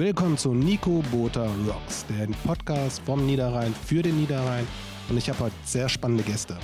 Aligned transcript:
Willkommen 0.00 0.38
zu 0.38 0.54
Nico 0.54 1.04
Bota 1.12 1.46
Rocks, 1.68 2.06
den 2.06 2.34
Podcast 2.46 3.02
vom 3.04 3.26
Niederrhein 3.26 3.74
für 3.84 4.00
den 4.00 4.18
Niederrhein. 4.18 4.66
Und 5.10 5.18
ich 5.18 5.28
habe 5.28 5.40
heute 5.40 5.54
sehr 5.62 5.90
spannende 5.90 6.24
Gäste. 6.24 6.56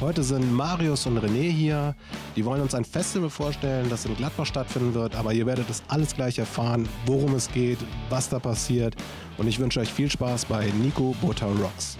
Heute 0.00 0.22
sind 0.22 0.52
Marius 0.52 1.06
und 1.06 1.16
René 1.16 1.50
hier. 1.50 1.96
Die 2.36 2.44
wollen 2.44 2.60
uns 2.60 2.74
ein 2.74 2.84
Festival 2.84 3.30
vorstellen, 3.30 3.88
das 3.88 4.04
in 4.04 4.14
Gladbach 4.18 4.44
stattfinden 4.44 4.92
wird. 4.92 5.14
Aber 5.14 5.32
ihr 5.32 5.46
werdet 5.46 5.70
es 5.70 5.82
alles 5.88 6.14
gleich 6.14 6.38
erfahren, 6.38 6.86
worum 7.06 7.34
es 7.36 7.50
geht, 7.50 7.78
was 8.10 8.28
da 8.28 8.38
passiert. 8.38 8.96
Und 9.38 9.48
ich 9.48 9.58
wünsche 9.58 9.80
euch 9.80 9.90
viel 9.90 10.10
Spaß 10.10 10.44
bei 10.44 10.70
Nico 10.72 11.16
Bota 11.22 11.46
Rocks. 11.46 11.96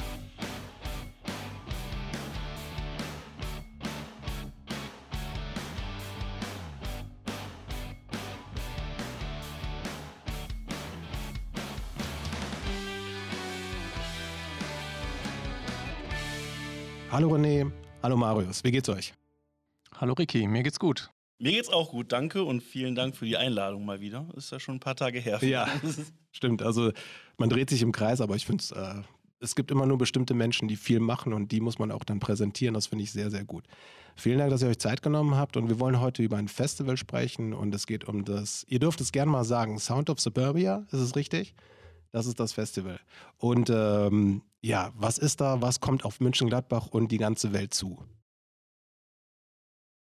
Hallo 17.13 17.29
René, 17.29 17.71
hallo 18.03 18.17
Marius, 18.17 18.65
wie 18.65 18.71
geht's 18.71 18.89
euch? 18.89 19.13
Hallo 19.99 20.15
Ricky, 20.15 20.49
mir 20.49 20.63
geht's 20.63 20.79
gut. 20.79 21.11
Mir 21.39 21.53
geht's 21.53 21.69
auch 21.69 21.91
gut, 21.91 22.11
danke 22.11 22.43
und 22.43 22.63
vielen 22.63 22.95
Dank 22.95 23.17
für 23.17 23.27
die 23.27 23.37
Einladung 23.37 23.85
mal 23.85 24.01
wieder. 24.01 24.27
Ist 24.35 24.51
ja 24.51 24.59
schon 24.59 24.77
ein 24.77 24.81
paar 24.81 24.97
Tage 24.97 25.19
her. 25.19 25.39
Ja, 25.45 25.69
stimmt. 26.33 26.63
Also 26.63 26.91
man 27.37 27.51
dreht 27.51 27.69
sich 27.69 27.83
im 27.83 27.93
Kreis, 27.93 28.23
aber 28.23 28.35
ich 28.37 28.47
finde 28.47 28.63
es, 28.63 28.71
äh, 28.71 29.03
es 29.41 29.55
gibt 29.55 29.71
immer 29.71 29.85
nur 29.85 29.99
bestimmte 29.99 30.33
Menschen, 30.33 30.69
die 30.69 30.77
viel 30.77 31.01
machen 31.01 31.35
und 31.35 31.53
die 31.53 31.61
muss 31.61 31.79
man 31.79 31.91
auch 31.91 32.03
dann 32.03 32.19
präsentieren. 32.19 32.73
Das 32.73 32.87
finde 32.87 33.05
ich 33.05 33.13
sehr, 33.13 33.31
sehr 33.31 33.45
gut. 33.45 33.65
Vielen 34.17 34.39
Dank, 34.39 34.51
dass 34.51 34.63
ihr 34.63 34.69
euch 34.71 34.79
Zeit 34.79 35.03
genommen 35.03 35.35
habt 35.35 35.59
und 35.59 35.69
wir 35.69 35.79
wollen 35.79 36.01
heute 36.01 36.23
über 36.23 36.39
ein 36.39 36.49
Festival 36.49 36.97
sprechen 36.97 37.53
und 37.53 37.75
es 37.75 37.87
geht 37.87 38.09
um 38.09 38.25
das, 38.25 38.65
ihr 38.69 38.79
dürft 38.79 39.03
es 39.03 39.13
gerne 39.13 39.31
mal 39.31 39.45
sagen, 39.45 39.79
Sound 39.79 40.09
of 40.09 40.19
Suburbia, 40.19 40.87
ist 40.91 41.01
es 41.01 41.15
richtig? 41.15 41.55
Das 42.13 42.27
ist 42.27 42.39
das 42.39 42.53
Festival. 42.53 43.01
Und 43.39 43.71
ähm, 43.71 44.43
ja, 44.61 44.93
was 44.95 45.19
ist 45.19 45.41
da? 45.41 45.61
Was 45.63 45.81
kommt 45.81 46.05
auf 46.05 46.21
München-Gladbach 46.21 46.87
und 46.89 47.11
die 47.11 47.19
ganze 47.19 47.53
Welt 47.53 47.75
zu? 47.75 47.99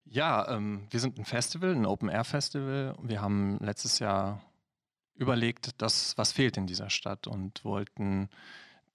Ja, 0.07 0.49
ähm, 0.49 0.89
wir 0.91 0.99
sind 0.99 1.19
ein 1.19 1.25
Festival, 1.25 1.73
ein 1.73 1.87
Open-Air-Festival. 1.87 2.97
Wir 3.03 3.21
haben 3.21 3.59
letztes 3.61 4.01
Jahr 4.01 4.43
überlegt, 5.15 5.81
dass 5.83 6.17
was 6.17 6.33
fehlt 6.33 6.57
in 6.57 6.67
dieser 6.67 6.91
Stadt 6.91 7.27
und 7.27 7.65
wollten 7.65 8.31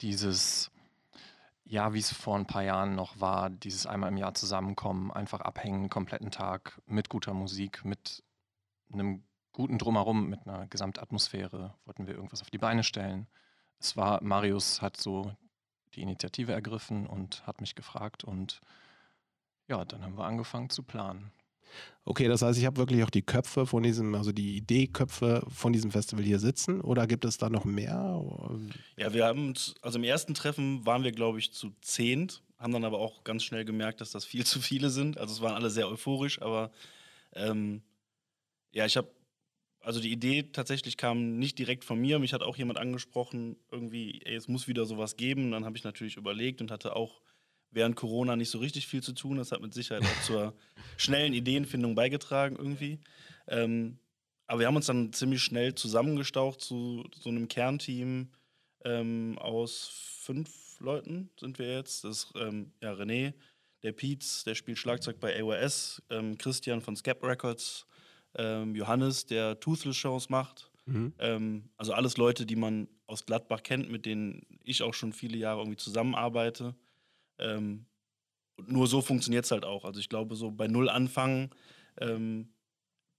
dieses, 0.02 0.72
ja, 1.64 1.94
wie 1.94 2.00
es 2.00 2.12
vor 2.12 2.36
ein 2.36 2.48
paar 2.48 2.64
Jahren 2.64 2.96
noch 2.96 3.20
war, 3.22 3.52
dieses 3.52 3.86
einmal 3.86 4.10
im 4.10 4.18
Jahr 4.18 4.34
zusammenkommen, 4.34 5.12
einfach 5.12 5.42
abhängen, 5.42 5.90
kompletten 5.90 6.32
Tag 6.32 6.82
mit 6.88 7.08
guter 7.08 7.34
Musik, 7.34 7.86
mit 7.86 8.24
einem 8.92 9.24
guten 9.56 9.78
Drumherum, 9.78 10.30
mit 10.30 10.46
einer 10.46 10.68
Gesamtatmosphäre 10.68 11.74
wollten 11.86 12.08
wir 12.08 12.14
irgendwas 12.14 12.42
auf 12.42 12.52
die 12.52 12.58
Beine 12.58 12.84
stellen. 12.84 13.26
Es 13.80 13.96
war, 13.96 14.22
Marius 14.22 14.82
hat 14.82 14.98
so 14.98 15.34
die 15.94 16.02
Initiative 16.02 16.52
ergriffen 16.52 17.08
und 17.08 17.48
hat 17.48 17.62
mich 17.62 17.74
gefragt 17.74 18.26
und 18.26 18.60
ja, 19.70 19.84
dann 19.86 20.04
haben 20.04 20.18
wir 20.18 20.26
angefangen 20.26 20.70
zu 20.70 20.84
planen. 20.84 21.32
Okay, 22.04 22.28
das 22.28 22.42
heißt, 22.42 22.60
ich 22.60 22.66
habe 22.66 22.78
wirklich 22.78 23.02
auch 23.04 23.10
die 23.10 23.22
Köpfe 23.22 23.66
von 23.66 23.82
diesem, 23.82 24.14
also 24.14 24.34
die 24.34 24.58
Ideeköpfe 24.58 25.46
von 25.48 25.72
diesem 25.72 25.90
Festival 25.90 26.26
hier 26.26 26.40
sitzen 26.40 26.82
oder 26.82 27.08
gibt 27.08 27.24
es 27.24 27.38
da 27.38 27.50
noch 27.50 27.64
mehr? 27.64 28.22
Ja, 28.98 29.14
wir 29.14 29.26
haben, 29.26 29.54
also 29.82 29.98
im 29.98 30.04
ersten 30.04 30.34
Treffen 30.34 30.86
waren 30.86 31.04
wir, 31.04 31.14
glaube 31.14 31.40
ich, 31.40 31.54
zu 31.54 31.72
zehnt, 31.82 32.44
haben 32.58 32.74
dann 32.74 32.84
aber 32.84 33.00
auch 33.00 33.24
ganz 33.24 33.44
schnell 33.44 33.64
gemerkt, 33.64 34.02
dass 34.02 34.12
das 34.12 34.26
viel 34.26 34.46
zu 34.46 34.60
viele 34.60 34.90
sind. 34.90 35.18
Also 35.18 35.34
es 35.34 35.42
waren 35.42 35.56
alle 35.56 35.70
sehr 35.70 35.88
euphorisch, 35.88 36.42
aber 36.42 36.72
ähm, 37.34 37.82
ja, 38.74 38.86
ich 38.86 38.98
habe 38.98 39.10
also 39.86 40.00
die 40.00 40.12
Idee 40.12 40.44
tatsächlich 40.52 40.98
kam 40.98 41.38
nicht 41.38 41.60
direkt 41.60 41.86
von 41.86 42.00
mir. 42.00 42.18
Mich 42.18 42.34
hat 42.34 42.42
auch 42.42 42.58
jemand 42.58 42.80
angesprochen, 42.80 43.56
irgendwie, 43.72 44.22
ey, 44.26 44.36
es 44.36 44.48
muss 44.48 44.68
wieder 44.68 44.86
sowas 44.86 45.16
geben. 45.16 45.46
Und 45.46 45.52
dann 45.52 45.66
habe 45.66 45.78
ich 45.78 45.84
natürlich 45.84 46.18
überlegt 46.18 46.60
und 46.60 46.72
hatte 46.72 46.96
auch 46.96 47.22
während 47.70 47.96
Corona 47.96 48.36
nicht 48.36 48.50
so 48.50 48.58
richtig 48.58 48.88
viel 48.88 49.04
zu 49.04 49.14
tun. 49.14 49.38
Das 49.38 49.52
hat 49.52 49.62
mit 49.62 49.76
Sicherheit 49.76 50.04
auch 50.04 50.24
zur 50.24 50.56
schnellen 50.98 51.34
Ideenfindung 51.34 51.94
beigetragen 51.94 52.56
irgendwie. 52.56 53.00
Ähm, 53.48 54.00
aber 54.48 54.62
wir 54.62 54.68
haben 54.68 54.76
uns 54.76 54.88
dann 54.88 55.14
ziemlich 55.14 55.44
schnell 55.44 55.76
zusammengestaucht 55.76 56.62
zu 56.62 57.08
so 57.16 57.30
einem 57.30 57.48
Kernteam 57.48 58.30
ähm, 58.84 59.38
aus 59.40 59.92
fünf 60.22 60.80
Leuten 60.80 61.30
sind 61.40 61.60
wir 61.60 61.72
jetzt. 61.72 62.04
Das 62.04 62.18
ist 62.18 62.34
ähm, 62.36 62.72
ja, 62.82 62.94
René, 62.94 63.34
der 63.84 63.92
Pietz, 63.92 64.44
der 64.44 64.56
spielt 64.56 64.80
Schlagzeug 64.80 65.20
bei 65.20 65.40
AOS, 65.40 66.02
ähm, 66.10 66.38
Christian 66.40 66.82
von 66.82 66.96
Scap 66.96 67.24
Records, 67.24 67.86
ähm, 68.36 68.76
Johannes, 68.76 69.26
der 69.26 69.60
Toothless-Shows 69.60 70.30
macht. 70.30 70.72
Mhm. 70.86 71.14
Ähm, 71.20 71.70
also 71.78 71.94
alles 71.94 72.18
Leute, 72.18 72.46
die 72.46 72.56
man 72.56 72.88
aus 73.08 73.26
Gladbach 73.26 73.64
kennt, 73.64 73.90
mit 73.90 74.06
denen 74.06 74.46
ich 74.64 74.84
auch 74.84 74.94
schon 74.94 75.14
viele 75.14 75.38
Jahre 75.38 75.62
irgendwie 75.62 75.78
zusammenarbeite. 75.78 76.76
Ähm, 77.38 77.86
nur 78.68 78.88
so 78.88 79.02
funktioniert 79.02 79.46
es 79.46 79.52
halt 79.52 79.66
auch. 79.66 79.86
Also 79.86 80.00
ich 80.00 80.10
glaube, 80.10 80.36
so 80.36 80.52
bei 80.52 80.68
Null 80.68 80.90
anfangen 80.90 81.50
ähm, 82.00 82.50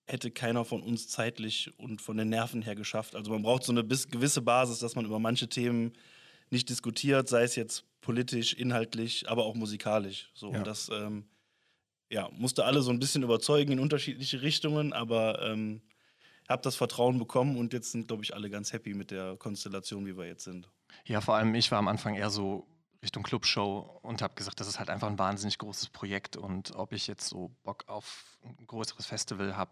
hätte 0.07 0.31
keiner 0.31 0.65
von 0.65 0.83
uns 0.83 1.09
zeitlich 1.09 1.73
und 1.79 2.01
von 2.01 2.17
den 2.17 2.29
Nerven 2.29 2.63
her 2.63 2.75
geschafft. 2.75 3.15
Also 3.15 3.31
man 3.31 3.43
braucht 3.43 3.65
so 3.65 3.73
eine 3.73 3.85
gewisse 3.85 4.41
Basis, 4.41 4.79
dass 4.79 4.95
man 4.95 5.05
über 5.05 5.19
manche 5.19 5.49
Themen 5.49 5.93
nicht 6.51 6.69
diskutiert, 6.69 7.29
sei 7.29 7.43
es 7.43 7.57
jetzt 7.57 7.85
politisch, 8.01 8.55
inhaltlich, 8.55 9.29
aber 9.29 9.45
auch 9.45 9.55
musikalisch. 9.55 10.31
So, 10.33 10.53
ja. 10.53 10.59
und 10.59 10.67
das 10.67 10.89
ähm, 10.93 11.25
ja, 12.11 12.29
musste 12.33 12.65
alle 12.65 12.83
so 12.83 12.91
ein 12.91 12.99
bisschen 12.99 13.23
überzeugen 13.23 13.73
in 13.73 13.81
unterschiedliche 13.81 14.43
Richtungen, 14.43 14.93
aber 14.93 15.43
ähm, 15.43 15.83
habe 16.49 16.63
das 16.63 16.77
Vertrauen 16.77 17.19
bekommen 17.19 17.57
und 17.57 17.73
jetzt 17.73 17.93
sind, 17.93 18.09
glaube 18.09 18.23
ich, 18.23 18.35
alle 18.35 18.51
ganz 18.51 18.73
happy 18.73 18.95
mit 18.95 19.11
der 19.11 19.37
Konstellation, 19.37 20.07
wie 20.07 20.17
wir 20.17 20.27
jetzt 20.27 20.45
sind. 20.45 20.69
Ja, 21.05 21.21
vor 21.21 21.35
allem 21.35 21.55
ich 21.55 21.71
war 21.71 21.79
am 21.79 21.89
Anfang 21.89 22.15
eher 22.15 22.31
so 22.31 22.67
Richtung 23.03 23.23
Clubshow 23.23 24.01
und 24.03 24.23
habe 24.23 24.35
gesagt, 24.35 24.61
das 24.61 24.69
ist 24.69 24.79
halt 24.79 24.91
einfach 24.91 25.09
ein 25.09 25.19
wahnsinnig 25.19 25.59
großes 25.59 25.91
Projekt 25.91 26.37
und 26.37 26.75
ob 26.75 26.93
ich 26.93 27.07
jetzt 27.07 27.29
so 27.29 27.51
Bock 27.63 27.85
auf 27.89 28.39
ein 28.43 28.67
größeres 28.67 29.07
Festival 29.07 29.57
habe, 29.57 29.71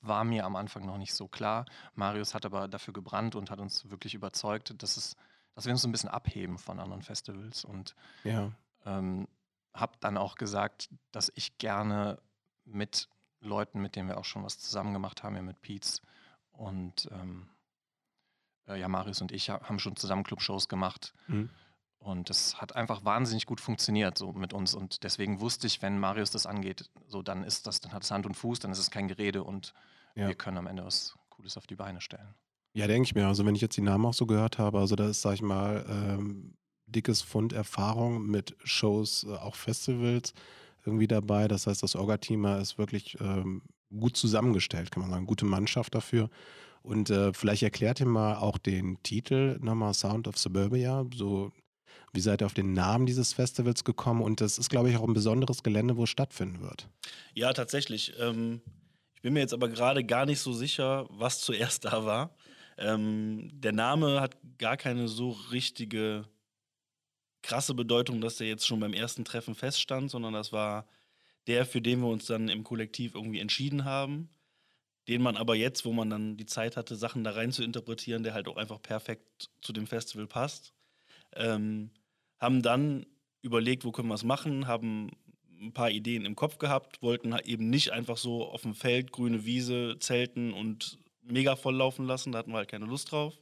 war 0.00 0.24
mir 0.24 0.44
am 0.44 0.56
Anfang 0.56 0.84
noch 0.84 0.98
nicht 0.98 1.14
so 1.14 1.28
klar. 1.28 1.64
Marius 1.94 2.34
hat 2.34 2.44
aber 2.44 2.68
dafür 2.68 2.92
gebrannt 2.92 3.34
und 3.34 3.50
hat 3.50 3.58
uns 3.58 3.88
wirklich 3.90 4.14
überzeugt, 4.14 4.74
dass, 4.82 4.96
es, 4.96 5.16
dass 5.54 5.64
wir 5.64 5.72
uns 5.72 5.82
so 5.82 5.88
ein 5.88 5.92
bisschen 5.92 6.10
abheben 6.10 6.58
von 6.58 6.78
anderen 6.78 7.02
Festivals 7.02 7.64
und 7.64 7.94
ja. 8.22 8.52
ähm, 8.84 9.26
habe 9.74 9.94
dann 10.00 10.16
auch 10.16 10.36
gesagt, 10.36 10.88
dass 11.12 11.32
ich 11.34 11.58
gerne 11.58 12.18
mit 12.64 13.08
Leuten, 13.40 13.80
mit 13.80 13.96
denen 13.96 14.08
wir 14.08 14.18
auch 14.18 14.24
schon 14.24 14.44
was 14.44 14.58
zusammen 14.58 14.92
gemacht 14.92 15.22
haben, 15.22 15.36
ja 15.36 15.42
mit 15.42 15.60
Pietz 15.60 16.00
und 16.52 17.08
ähm, 17.12 17.48
äh, 18.68 18.80
ja, 18.80 18.88
Marius 18.88 19.20
und 19.20 19.32
ich 19.32 19.50
haben 19.50 19.78
schon 19.78 19.96
zusammen 19.96 20.24
Clubshows 20.24 20.68
gemacht. 20.68 21.12
Mhm. 21.26 21.50
Und 21.98 22.28
das 22.28 22.60
hat 22.60 22.76
einfach 22.76 23.04
wahnsinnig 23.06 23.46
gut 23.46 23.62
funktioniert 23.62 24.18
so 24.18 24.32
mit 24.32 24.52
uns. 24.52 24.74
Und 24.74 25.04
deswegen 25.04 25.40
wusste 25.40 25.66
ich, 25.66 25.80
wenn 25.80 25.98
Marius 25.98 26.30
das 26.30 26.44
angeht, 26.44 26.90
so 27.06 27.22
dann 27.22 27.44
ist 27.44 27.66
das, 27.66 27.80
dann 27.80 27.92
hat 27.92 28.02
es 28.02 28.10
Hand 28.10 28.26
und 28.26 28.34
Fuß, 28.34 28.58
dann 28.58 28.70
ist 28.70 28.78
es 28.78 28.90
kein 28.90 29.08
Gerede 29.08 29.42
und 29.42 29.72
ja. 30.14 30.28
wir 30.28 30.34
können 30.34 30.58
am 30.58 30.66
Ende 30.66 30.84
was 30.84 31.16
Cooles 31.30 31.56
auf 31.56 31.66
die 31.66 31.76
Beine 31.76 32.02
stellen. 32.02 32.34
Ja, 32.74 32.86
denke 32.86 33.06
ich 33.06 33.14
mir. 33.14 33.26
Also 33.26 33.46
wenn 33.46 33.54
ich 33.54 33.62
jetzt 33.62 33.76
die 33.76 33.82
Namen 33.82 34.04
auch 34.04 34.14
so 34.14 34.26
gehört 34.26 34.58
habe, 34.58 34.78
also 34.78 34.96
da 34.96 35.08
ist, 35.08 35.22
sag 35.22 35.34
ich 35.34 35.42
mal, 35.42 35.86
ähm, 35.88 36.56
dickes 36.86 37.22
Fund 37.22 37.52
Erfahrung 37.52 38.26
mit 38.26 38.56
Shows, 38.64 39.24
äh, 39.28 39.34
auch 39.34 39.54
Festivals 39.54 40.34
irgendwie 40.84 41.08
dabei. 41.08 41.48
Das 41.48 41.66
heißt, 41.66 41.82
das 41.82 41.96
Orga-Team 41.96 42.44
ist 42.44 42.78
wirklich 42.78 43.18
ähm, 43.20 43.62
gut 43.90 44.16
zusammengestellt, 44.16 44.90
kann 44.90 45.02
man 45.02 45.10
sagen. 45.10 45.26
Gute 45.26 45.44
Mannschaft 45.44 45.94
dafür. 45.94 46.30
Und 46.82 47.08
äh, 47.08 47.32
vielleicht 47.32 47.62
erklärt 47.62 48.00
ihr 48.00 48.06
mal 48.06 48.36
auch 48.36 48.58
den 48.58 49.02
Titel 49.02 49.58
nochmal 49.60 49.94
Sound 49.94 50.28
of 50.28 50.36
Suburbia. 50.36 51.06
So, 51.14 51.50
wie 52.12 52.20
seid 52.20 52.42
ihr 52.42 52.46
auf 52.46 52.54
den 52.54 52.74
Namen 52.74 53.06
dieses 53.06 53.32
Festivals 53.32 53.84
gekommen? 53.84 54.20
Und 54.20 54.40
das 54.40 54.58
ist, 54.58 54.68
glaube 54.68 54.90
ich, 54.90 54.96
auch 54.96 55.06
ein 55.06 55.14
besonderes 55.14 55.62
Gelände, 55.62 55.96
wo 55.96 56.04
es 56.04 56.10
stattfinden 56.10 56.60
wird. 56.60 56.88
Ja, 57.32 57.52
tatsächlich. 57.54 58.12
Ähm, 58.20 58.60
ich 59.14 59.22
bin 59.22 59.32
mir 59.32 59.40
jetzt 59.40 59.54
aber 59.54 59.68
gerade 59.68 60.04
gar 60.04 60.26
nicht 60.26 60.40
so 60.40 60.52
sicher, 60.52 61.06
was 61.08 61.40
zuerst 61.40 61.84
da 61.86 62.04
war. 62.04 62.36
Ähm, 62.76 63.48
der 63.52 63.72
Name 63.72 64.20
hat 64.20 64.36
gar 64.58 64.76
keine 64.76 65.08
so 65.08 65.30
richtige 65.30 66.26
krasse 67.44 67.74
Bedeutung, 67.74 68.20
dass 68.20 68.36
der 68.36 68.48
jetzt 68.48 68.66
schon 68.66 68.80
beim 68.80 68.94
ersten 68.94 69.24
Treffen 69.24 69.54
feststand, 69.54 70.10
sondern 70.10 70.32
das 70.32 70.52
war 70.52 70.86
der, 71.46 71.66
für 71.66 71.80
den 71.80 72.00
wir 72.00 72.08
uns 72.08 72.26
dann 72.26 72.48
im 72.48 72.64
Kollektiv 72.64 73.14
irgendwie 73.14 73.38
entschieden 73.38 73.84
haben, 73.84 74.30
den 75.08 75.22
man 75.22 75.36
aber 75.36 75.54
jetzt, 75.54 75.84
wo 75.84 75.92
man 75.92 76.08
dann 76.08 76.36
die 76.38 76.46
Zeit 76.46 76.76
hatte, 76.76 76.96
Sachen 76.96 77.22
da 77.22 77.32
rein 77.32 77.52
zu 77.52 77.62
interpretieren, 77.62 78.22
der 78.22 78.32
halt 78.32 78.48
auch 78.48 78.56
einfach 78.56 78.80
perfekt 78.80 79.50
zu 79.60 79.72
dem 79.74 79.86
Festival 79.86 80.26
passt, 80.26 80.72
ähm, 81.36 81.90
haben 82.40 82.62
dann 82.62 83.04
überlegt, 83.42 83.84
wo 83.84 83.92
können 83.92 84.08
wir 84.08 84.14
es 84.14 84.24
machen, 84.24 84.66
haben 84.66 85.10
ein 85.60 85.72
paar 85.72 85.90
Ideen 85.90 86.24
im 86.24 86.36
Kopf 86.36 86.56
gehabt, 86.56 87.02
wollten 87.02 87.36
eben 87.44 87.68
nicht 87.68 87.90
einfach 87.92 88.16
so 88.16 88.46
auf 88.46 88.62
dem 88.62 88.74
Feld 88.74 89.12
grüne 89.12 89.44
Wiese 89.44 89.96
zelten 89.98 90.54
und 90.54 90.98
mega 91.22 91.56
voll 91.56 91.76
laufen 91.76 92.06
lassen, 92.06 92.32
da 92.32 92.38
hatten 92.38 92.52
wir 92.52 92.56
halt 92.56 92.70
keine 92.70 92.86
Lust 92.86 93.12
drauf 93.12 93.38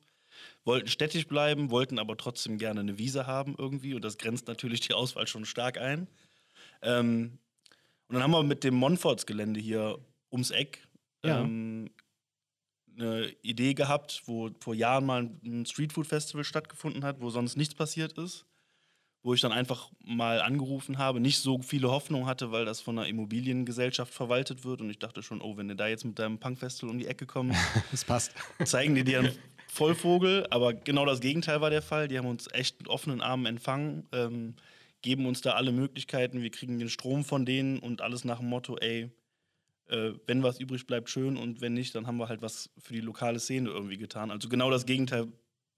wollten 0.64 0.88
städtisch 0.88 1.26
bleiben, 1.26 1.70
wollten 1.70 1.98
aber 1.98 2.16
trotzdem 2.16 2.58
gerne 2.58 2.80
eine 2.80 2.98
Wiese 2.98 3.26
haben 3.26 3.54
irgendwie 3.58 3.94
und 3.94 4.04
das 4.04 4.18
grenzt 4.18 4.48
natürlich 4.48 4.80
die 4.80 4.94
Auswahl 4.94 5.26
schon 5.26 5.44
stark 5.44 5.78
ein. 5.78 6.08
Ähm, 6.82 7.38
und 8.08 8.14
dann 8.14 8.22
haben 8.22 8.32
wir 8.32 8.42
mit 8.42 8.64
dem 8.64 8.74
Monforts-Gelände 8.74 9.60
hier 9.60 9.98
ums 10.30 10.50
Eck 10.50 10.86
ja. 11.24 11.40
ähm, 11.40 11.90
eine 12.96 13.30
Idee 13.42 13.74
gehabt, 13.74 14.22
wo 14.26 14.50
vor 14.60 14.74
Jahren 14.74 15.06
mal 15.06 15.30
ein 15.44 15.66
Streetfood-Festival 15.66 16.44
stattgefunden 16.44 17.04
hat, 17.04 17.20
wo 17.20 17.30
sonst 17.30 17.56
nichts 17.56 17.74
passiert 17.74 18.18
ist. 18.18 18.44
Wo 19.24 19.34
ich 19.34 19.40
dann 19.40 19.52
einfach 19.52 19.88
mal 20.04 20.40
angerufen 20.40 20.98
habe, 20.98 21.20
nicht 21.20 21.38
so 21.38 21.62
viele 21.62 21.90
Hoffnung 21.90 22.26
hatte, 22.26 22.50
weil 22.50 22.64
das 22.64 22.80
von 22.80 22.98
einer 22.98 23.06
Immobiliengesellschaft 23.06 24.12
verwaltet 24.12 24.64
wird. 24.64 24.80
Und 24.80 24.90
ich 24.90 24.98
dachte 24.98 25.22
schon, 25.22 25.40
oh, 25.40 25.56
wenn 25.56 25.68
du 25.68 25.76
da 25.76 25.86
jetzt 25.86 26.04
mit 26.04 26.18
deinem 26.18 26.38
Punk-Festival 26.38 26.90
um 26.90 26.98
die 26.98 27.06
Ecke 27.06 27.24
kommst, 27.24 27.56
das 27.92 28.04
passt. 28.04 28.32
zeigen 28.64 28.96
die 28.96 29.04
dir 29.04 29.20
einen 29.20 29.38
Vollvogel. 29.72 30.46
Aber 30.50 30.74
genau 30.74 31.06
das 31.06 31.20
Gegenteil 31.20 31.60
war 31.60 31.70
der 31.70 31.82
Fall. 31.82 32.06
Die 32.08 32.19
haben 32.19 32.28
uns 32.28 32.46
echt 32.52 32.78
mit 32.78 32.88
offenen 32.88 33.22
Armen 33.22 33.46
empfangen, 33.46 34.06
ähm, 34.12 34.54
geben 35.00 35.26
uns 35.26 35.40
da 35.40 35.52
alle 35.52 35.72
Möglichkeiten. 35.72 36.42
Wir 36.42 36.50
kriegen 36.50 36.78
den 36.78 36.90
Strom 36.90 37.24
von 37.24 37.46
denen 37.46 37.78
und 37.78 38.02
alles 38.02 38.24
nach 38.24 38.38
dem 38.38 38.48
Motto, 38.48 38.76
ey, 38.76 39.10
äh, 39.88 40.12
wenn 40.26 40.42
was 40.42 40.60
übrig 40.60 40.86
bleibt, 40.86 41.08
schön 41.08 41.36
und 41.36 41.60
wenn 41.60 41.72
nicht, 41.72 41.94
dann 41.94 42.06
haben 42.06 42.19
wir 42.19 42.28
halt 42.28 42.42
was 42.42 42.70
für 42.78 42.92
die 42.92 43.00
lokale 43.00 43.40
Szene 43.40 43.70
irgendwie 43.70 43.96
getan. 43.96 44.30
Also 44.30 44.48
genau 44.48 44.70
das 44.70 44.84
Gegenteil 44.84 45.26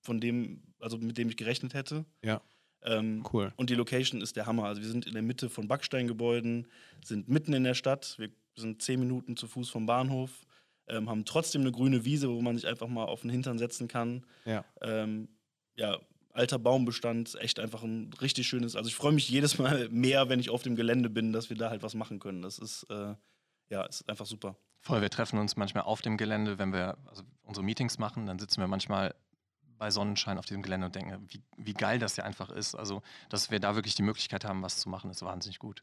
von 0.03 0.21
dem, 0.21 0.63
also 0.81 0.99
mit 0.99 1.17
dem 1.17 1.29
ich 1.29 1.37
gerechnet 1.37 1.73
hätte. 1.73 2.05
Ja. 2.23 2.43
Ähm, 2.83 3.25
Cool. 3.33 3.53
Und 3.57 3.71
die 3.71 3.75
Location 3.77 4.21
ist 4.21 4.37
der 4.37 4.47
Hammer. 4.47 4.65
Also 4.65 4.83
wir 4.83 4.89
sind 4.89 5.07
in 5.07 5.15
der 5.15 5.23
Mitte 5.23 5.49
von 5.49 5.69
Backsteingebäuden, 5.69 6.67
sind 7.05 7.29
mitten 7.29 7.53
in 7.53 7.65
der 7.65 7.75
Stadt. 7.75 8.17
Wir 8.19 8.31
sind 8.57 8.83
zehn 8.83 8.99
Minuten 8.99 9.37
zu 9.37 9.47
Fuß 9.47 9.71
vom 9.71 9.87
Bahnhof, 9.87 10.45
ähm, 10.89 11.09
haben 11.09 11.25
trotzdem 11.25 11.63
eine 11.63 11.73
grüne 11.73 12.05
Wiese, 12.05 12.29
wo 12.29 12.41
man 12.41 12.57
sich 12.57 12.67
einfach 12.67 12.89
mal 12.89 13.05
auf 13.05 13.23
den 13.23 13.31
Hintern 13.31 13.59
setzen 13.59 13.89
kann. 13.89 14.25
Ja. 14.45 14.65
Ähm, 14.81 15.29
ja, 15.77 15.99
alter 16.33 16.59
Baumbestand, 16.59 17.37
echt 17.41 17.59
einfach 17.59 17.83
ein 17.83 18.13
richtig 18.21 18.47
schönes. 18.47 18.77
Also 18.77 18.89
ich 18.89 18.95
freue 18.95 19.13
mich 19.13 19.29
jedes 19.29 19.59
Mal 19.59 19.89
mehr, 19.89 20.29
wenn 20.29 20.41
ich 20.41 20.51
auf 20.51 20.63
dem 20.63 20.77
Gelände 20.77 21.11
bin, 21.11 21.33
dass 21.33 21.51
wir 21.51 21.57
da 21.57 21.71
halt 21.71 21.83
was 21.83 21.95
machen 21.95 22.19
können. 22.19 22.43
Das 22.43 22.59
ist 22.59 22.85
äh, 22.91 23.15
ja 23.71 23.85
ist 23.85 24.09
einfach 24.09 24.27
super. 24.27 24.57
Voll, 24.81 25.01
wir 25.01 25.11
treffen 25.11 25.39
uns 25.39 25.57
manchmal 25.57 25.85
auf 25.85 26.03
dem 26.03 26.19
Gelände, 26.19 26.59
wenn 26.59 26.73
wir 26.73 26.99
also 27.07 27.23
unsere 27.43 27.65
Meetings 27.65 27.99
machen, 27.99 28.27
dann 28.27 28.39
sitzen 28.39 28.61
wir 28.61 28.69
manchmal 28.69 29.15
bei 29.79 29.91
Sonnenschein 29.91 30.39
auf 30.39 30.47
diesem 30.47 30.63
Gelände 30.63 30.87
und 30.87 30.95
denken, 30.95 31.27
wie, 31.29 31.43
wie 31.57 31.73
geil 31.73 31.99
das 31.99 32.17
ja 32.17 32.25
einfach 32.25 32.51
ist. 32.51 32.75
Also, 32.75 33.03
dass 33.29 33.51
wir 33.51 33.61
da 33.61 33.75
wirklich 33.75 33.95
die 33.95 34.03
Möglichkeit 34.03 34.45
haben, 34.45 34.63
was 34.63 34.79
zu 34.79 34.89
machen, 34.89 35.11
ist 35.11 35.23
wahnsinnig 35.23 35.59
gut. 35.59 35.83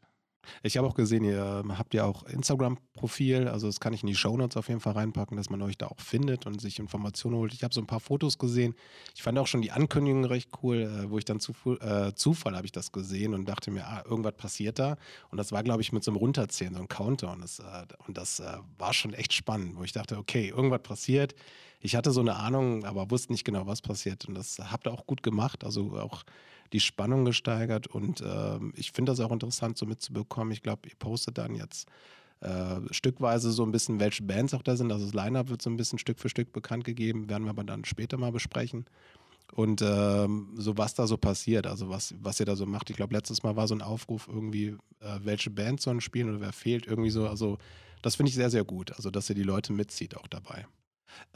Ich 0.62 0.76
habe 0.76 0.86
auch 0.86 0.94
gesehen, 0.94 1.24
ihr 1.24 1.62
ähm, 1.64 1.78
habt 1.78 1.94
ja 1.94 2.04
auch 2.04 2.24
Instagram-Profil, 2.24 3.48
also 3.48 3.66
das 3.66 3.80
kann 3.80 3.92
ich 3.92 4.02
in 4.02 4.08
die 4.08 4.14
Shownotes 4.14 4.56
auf 4.56 4.68
jeden 4.68 4.80
Fall 4.80 4.94
reinpacken, 4.94 5.36
dass 5.36 5.50
man 5.50 5.62
euch 5.62 5.78
da 5.78 5.86
auch 5.86 6.00
findet 6.00 6.46
und 6.46 6.60
sich 6.60 6.78
Informationen 6.78 7.36
holt. 7.36 7.52
Ich 7.52 7.64
habe 7.64 7.74
so 7.74 7.80
ein 7.80 7.86
paar 7.86 8.00
Fotos 8.00 8.38
gesehen. 8.38 8.74
Ich 9.14 9.22
fand 9.22 9.38
auch 9.38 9.46
schon 9.46 9.62
die 9.62 9.72
Ankündigung 9.72 10.24
recht 10.24 10.50
cool, 10.62 10.82
äh, 10.82 11.10
wo 11.10 11.18
ich 11.18 11.24
dann 11.24 11.40
zu, 11.40 11.52
äh, 11.80 12.12
Zufall 12.14 12.56
habe 12.56 12.66
ich 12.66 12.72
das 12.72 12.92
gesehen 12.92 13.34
und 13.34 13.48
dachte 13.48 13.70
mir, 13.70 13.86
ah, 13.86 14.02
irgendwas 14.04 14.34
passiert 14.36 14.78
da. 14.78 14.96
Und 15.30 15.38
das 15.38 15.52
war, 15.52 15.62
glaube 15.62 15.82
ich, 15.82 15.92
mit 15.92 16.04
so 16.04 16.10
einem 16.10 16.18
Runterzählen, 16.18 16.72
so 16.72 16.78
einem 16.78 16.88
Counter. 16.88 17.32
Und 17.32 17.42
das, 17.42 17.58
äh, 17.58 17.62
und 18.06 18.16
das 18.16 18.40
äh, 18.40 18.58
war 18.78 18.92
schon 18.92 19.14
echt 19.14 19.32
spannend, 19.32 19.76
wo 19.76 19.84
ich 19.84 19.92
dachte, 19.92 20.18
okay, 20.18 20.48
irgendwas 20.48 20.82
passiert. 20.82 21.34
Ich 21.80 21.96
hatte 21.96 22.12
so 22.12 22.20
eine 22.20 22.36
Ahnung, 22.36 22.84
aber 22.84 23.10
wusste 23.10 23.32
nicht 23.32 23.44
genau, 23.44 23.66
was 23.66 23.82
passiert. 23.82 24.26
Und 24.26 24.34
das 24.34 24.58
habt 24.58 24.86
ihr 24.86 24.92
auch 24.92 25.04
gut 25.04 25.22
gemacht. 25.22 25.64
Also 25.64 25.98
auch 25.98 26.22
die 26.72 26.80
Spannung 26.80 27.24
gesteigert 27.24 27.86
und 27.86 28.22
ähm, 28.26 28.72
ich 28.76 28.92
finde 28.92 29.12
das 29.12 29.20
auch 29.20 29.32
interessant 29.32 29.76
so 29.76 29.86
mitzubekommen. 29.86 30.52
Ich 30.52 30.62
glaube, 30.62 30.88
ihr 30.88 30.96
postet 30.96 31.38
dann 31.38 31.54
jetzt 31.54 31.88
äh, 32.40 32.80
stückweise 32.90 33.52
so 33.52 33.62
ein 33.64 33.72
bisschen, 33.72 34.00
welche 34.00 34.22
Bands 34.22 34.54
auch 34.54 34.62
da 34.62 34.76
sind. 34.76 34.90
Also 34.90 35.04
das 35.04 35.14
Line-Up 35.14 35.48
wird 35.48 35.62
so 35.62 35.70
ein 35.70 35.76
bisschen 35.76 35.98
Stück 35.98 36.18
für 36.18 36.28
Stück 36.28 36.52
bekannt 36.52 36.84
gegeben, 36.84 37.28
werden 37.28 37.44
wir 37.44 37.50
aber 37.50 37.64
dann 37.64 37.84
später 37.84 38.16
mal 38.16 38.32
besprechen. 38.32 38.86
Und 39.54 39.82
ähm, 39.82 40.48
so 40.56 40.78
was 40.78 40.94
da 40.94 41.06
so 41.06 41.18
passiert, 41.18 41.66
also 41.66 41.90
was, 41.90 42.14
was 42.20 42.40
ihr 42.40 42.46
da 42.46 42.56
so 42.56 42.64
macht. 42.64 42.88
Ich 42.88 42.96
glaube, 42.96 43.14
letztes 43.14 43.42
Mal 43.42 43.54
war 43.54 43.68
so 43.68 43.74
ein 43.74 43.82
Aufruf 43.82 44.28
irgendwie, 44.28 44.68
äh, 45.00 45.18
welche 45.22 45.50
Bands 45.50 45.84
sollen 45.84 46.00
spielen 46.00 46.30
oder 46.30 46.40
wer 46.40 46.52
fehlt, 46.52 46.86
irgendwie 46.86 47.10
so. 47.10 47.28
Also 47.28 47.58
das 48.00 48.16
finde 48.16 48.30
ich 48.30 48.34
sehr, 48.34 48.50
sehr 48.50 48.64
gut. 48.64 48.92
Also, 48.92 49.10
dass 49.10 49.28
ihr 49.28 49.36
die 49.36 49.42
Leute 49.42 49.72
mitzieht 49.72 50.16
auch 50.16 50.26
dabei. 50.26 50.66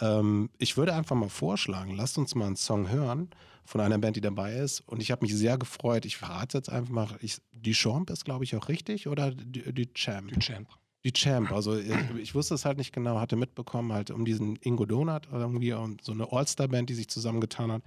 Ähm, 0.01 0.51
ich 0.59 0.77
würde 0.77 0.95
einfach 0.95 1.15
mal 1.15 1.29
vorschlagen, 1.29 1.95
lasst 1.95 2.17
uns 2.17 2.35
mal 2.35 2.47
einen 2.47 2.57
Song 2.57 2.91
hören 2.91 3.29
von 3.67 3.81
einer 3.81 3.99
Band, 3.99 4.17
die 4.17 4.21
dabei 4.21 4.55
ist. 4.55 4.81
Und 4.87 5.03
ich 5.03 5.11
habe 5.11 5.25
mich 5.25 5.35
sehr 5.35 5.59
gefreut. 5.59 6.05
Ich 6.07 6.17
verrate 6.17 6.59
jetzt 6.59 6.71
einfach 6.71 6.91
mal, 6.91 7.09
ich, 7.21 7.39
die 7.53 7.73
Champ 7.73 8.11
ist, 8.11 8.25
glaube 8.25 8.45
ich, 8.45 8.57
auch 8.57 8.69
richtig 8.69 9.09
oder 9.09 9.33
die, 9.33 9.73
die 9.73 9.93
Champ? 9.93 10.33
Die 10.33 10.39
Champ. 10.39 10.69
Die 11.05 11.13
Champ, 11.13 11.53
also 11.53 11.77
ich, 11.77 11.95
ich 12.21 12.35
wusste 12.35 12.55
es 12.55 12.65
halt 12.65 12.79
nicht 12.79 12.93
genau, 12.93 13.21
hatte 13.21 13.37
mitbekommen, 13.37 13.93
halt 13.93 14.11
um 14.11 14.25
diesen 14.25 14.57
Ingo 14.57 14.87
Donut 14.87 15.29
irgendwie 15.31 15.73
um 15.73 15.99
so 16.03 16.11
eine 16.11 16.33
All-Star-Band, 16.33 16.91
die 16.91 16.95
sich 16.95 17.09
zusammengetan 17.09 17.71
hat. 17.71 17.83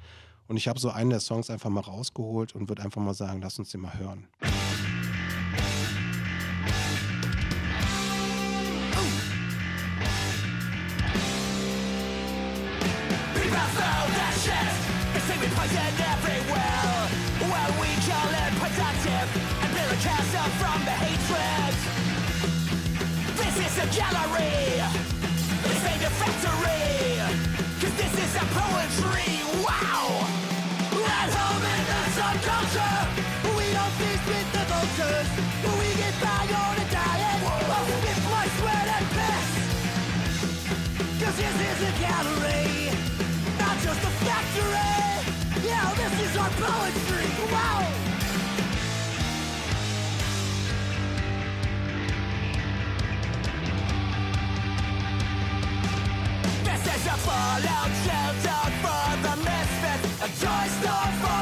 Und 0.48 0.58
ich 0.58 0.68
habe 0.68 0.80
so 0.80 0.90
einen 0.90 1.10
der 1.10 1.20
Songs 1.20 1.50
einfach 1.50 1.70
mal 1.70 1.82
rausgeholt 1.82 2.56
und 2.56 2.70
würde 2.70 2.82
einfach 2.82 3.02
mal 3.02 3.14
sagen, 3.14 3.42
lass 3.42 3.60
uns 3.60 3.72
den 3.72 3.82
mal 3.82 3.98
hören. 3.98 4.28
People 14.50 14.89
everywhere. 15.60 16.88
Well, 17.52 17.72
we 17.84 17.92
call 18.08 18.32
it 18.32 18.52
productive 18.64 19.28
and 19.60 19.70
build 19.76 19.92
a 19.92 20.00
castle 20.00 20.48
from 20.56 20.80
the 20.88 20.96
hatred. 20.96 21.76
This 23.36 23.56
is 23.68 23.76
a 23.84 23.88
gallery, 23.92 24.80
this 25.68 25.84
ain't 25.84 26.04
a 26.08 26.12
factory. 26.16 27.20
Cause 27.76 27.96
this 28.00 28.14
is 28.24 28.34
a 28.40 28.46
poetry, 28.56 29.44
wow! 29.60 30.24
At 30.96 31.28
home 31.28 31.64
in 31.76 31.82
the 31.92 32.02
subculture, 32.16 33.00
we 33.60 33.68
don't 33.76 33.94
feast 34.00 34.26
with 34.32 34.48
the 34.56 34.64
vultures. 34.64 35.28
We 35.76 35.88
get 36.00 36.16
by 36.24 36.48
on 36.56 36.76
a 36.80 36.88
diet 36.88 37.40
of 37.44 37.84
spit, 38.00 38.20
blood, 38.28 38.50
sweat, 38.64 38.88
and 38.96 39.08
piss. 39.12 39.48
Cause 41.20 41.36
this 41.36 41.56
is 41.68 41.80
a 41.84 41.94
gallery, 42.00 42.96
not 43.60 43.76
just 43.84 44.02
a 44.08 44.12
factory. 44.24 45.09
Yeah, 45.80 45.94
this 45.94 46.32
is 46.32 46.38
our 46.38 46.50
poetry. 46.50 47.30
Wow. 47.54 47.82
This 56.68 56.84
is 56.96 57.06
a 57.08 57.18
fallout 57.28 57.92
shelter 58.04 58.62
for 58.84 59.08
the 59.26 59.36
misfits, 59.48 60.10
a 60.20 60.30
toy 60.44 60.68
store 60.78 61.12
for 61.22 61.39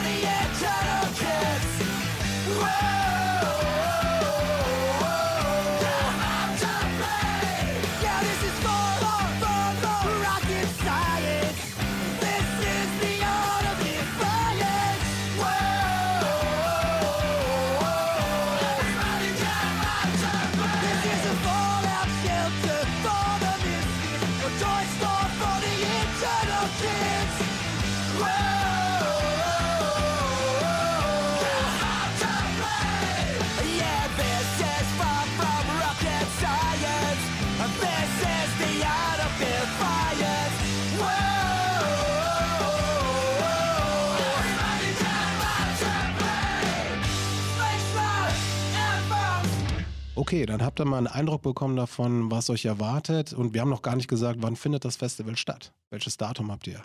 Okay, 50.27 50.45
dann 50.45 50.61
habt 50.61 50.77
ihr 50.81 50.83
mal 50.83 50.97
einen 50.97 51.07
Eindruck 51.07 51.41
bekommen 51.41 51.77
davon, 51.77 52.29
was 52.29 52.49
euch 52.49 52.65
erwartet. 52.65 53.31
Und 53.31 53.53
wir 53.53 53.61
haben 53.61 53.69
noch 53.69 53.81
gar 53.81 53.95
nicht 53.95 54.09
gesagt, 54.09 54.39
wann 54.41 54.57
findet 54.57 54.83
das 54.83 54.97
Festival 54.97 55.37
statt? 55.37 55.71
Welches 55.89 56.17
Datum 56.17 56.51
habt 56.51 56.67
ihr? 56.67 56.81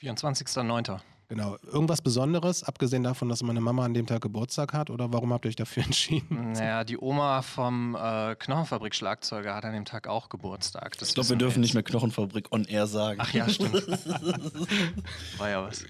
24.09. 0.00 1.00
Genau. 1.26 1.56
Irgendwas 1.64 2.00
Besonderes, 2.00 2.62
abgesehen 2.62 3.02
davon, 3.02 3.28
dass 3.28 3.42
meine 3.42 3.60
Mama 3.60 3.84
an 3.84 3.92
dem 3.92 4.06
Tag 4.06 4.20
Geburtstag 4.20 4.72
hat? 4.72 4.88
Oder 4.88 5.12
warum 5.12 5.32
habt 5.32 5.46
ihr 5.46 5.48
euch 5.48 5.56
dafür 5.56 5.82
entschieden? 5.86 6.52
Naja, 6.52 6.84
die 6.84 6.96
Oma 6.96 7.42
vom 7.42 7.96
äh, 7.96 8.36
Knochenfabrik-Schlagzeuger 8.36 9.52
hat 9.52 9.64
an 9.64 9.72
dem 9.72 9.84
Tag 9.84 10.06
auch 10.06 10.28
Geburtstag. 10.28 10.96
Das 10.98 11.08
Ich 11.08 11.14
glaube, 11.16 11.30
wir 11.30 11.36
dürfen 11.38 11.58
nicht 11.58 11.70
jetzt. 11.70 11.74
mehr 11.74 11.82
Knochenfabrik 11.82 12.52
on 12.52 12.66
air 12.66 12.86
sagen. 12.86 13.18
Ach 13.20 13.32
ja, 13.32 13.48
stimmt. 13.48 13.74
War 15.38 15.50
ja 15.50 15.64
was. 15.64 15.84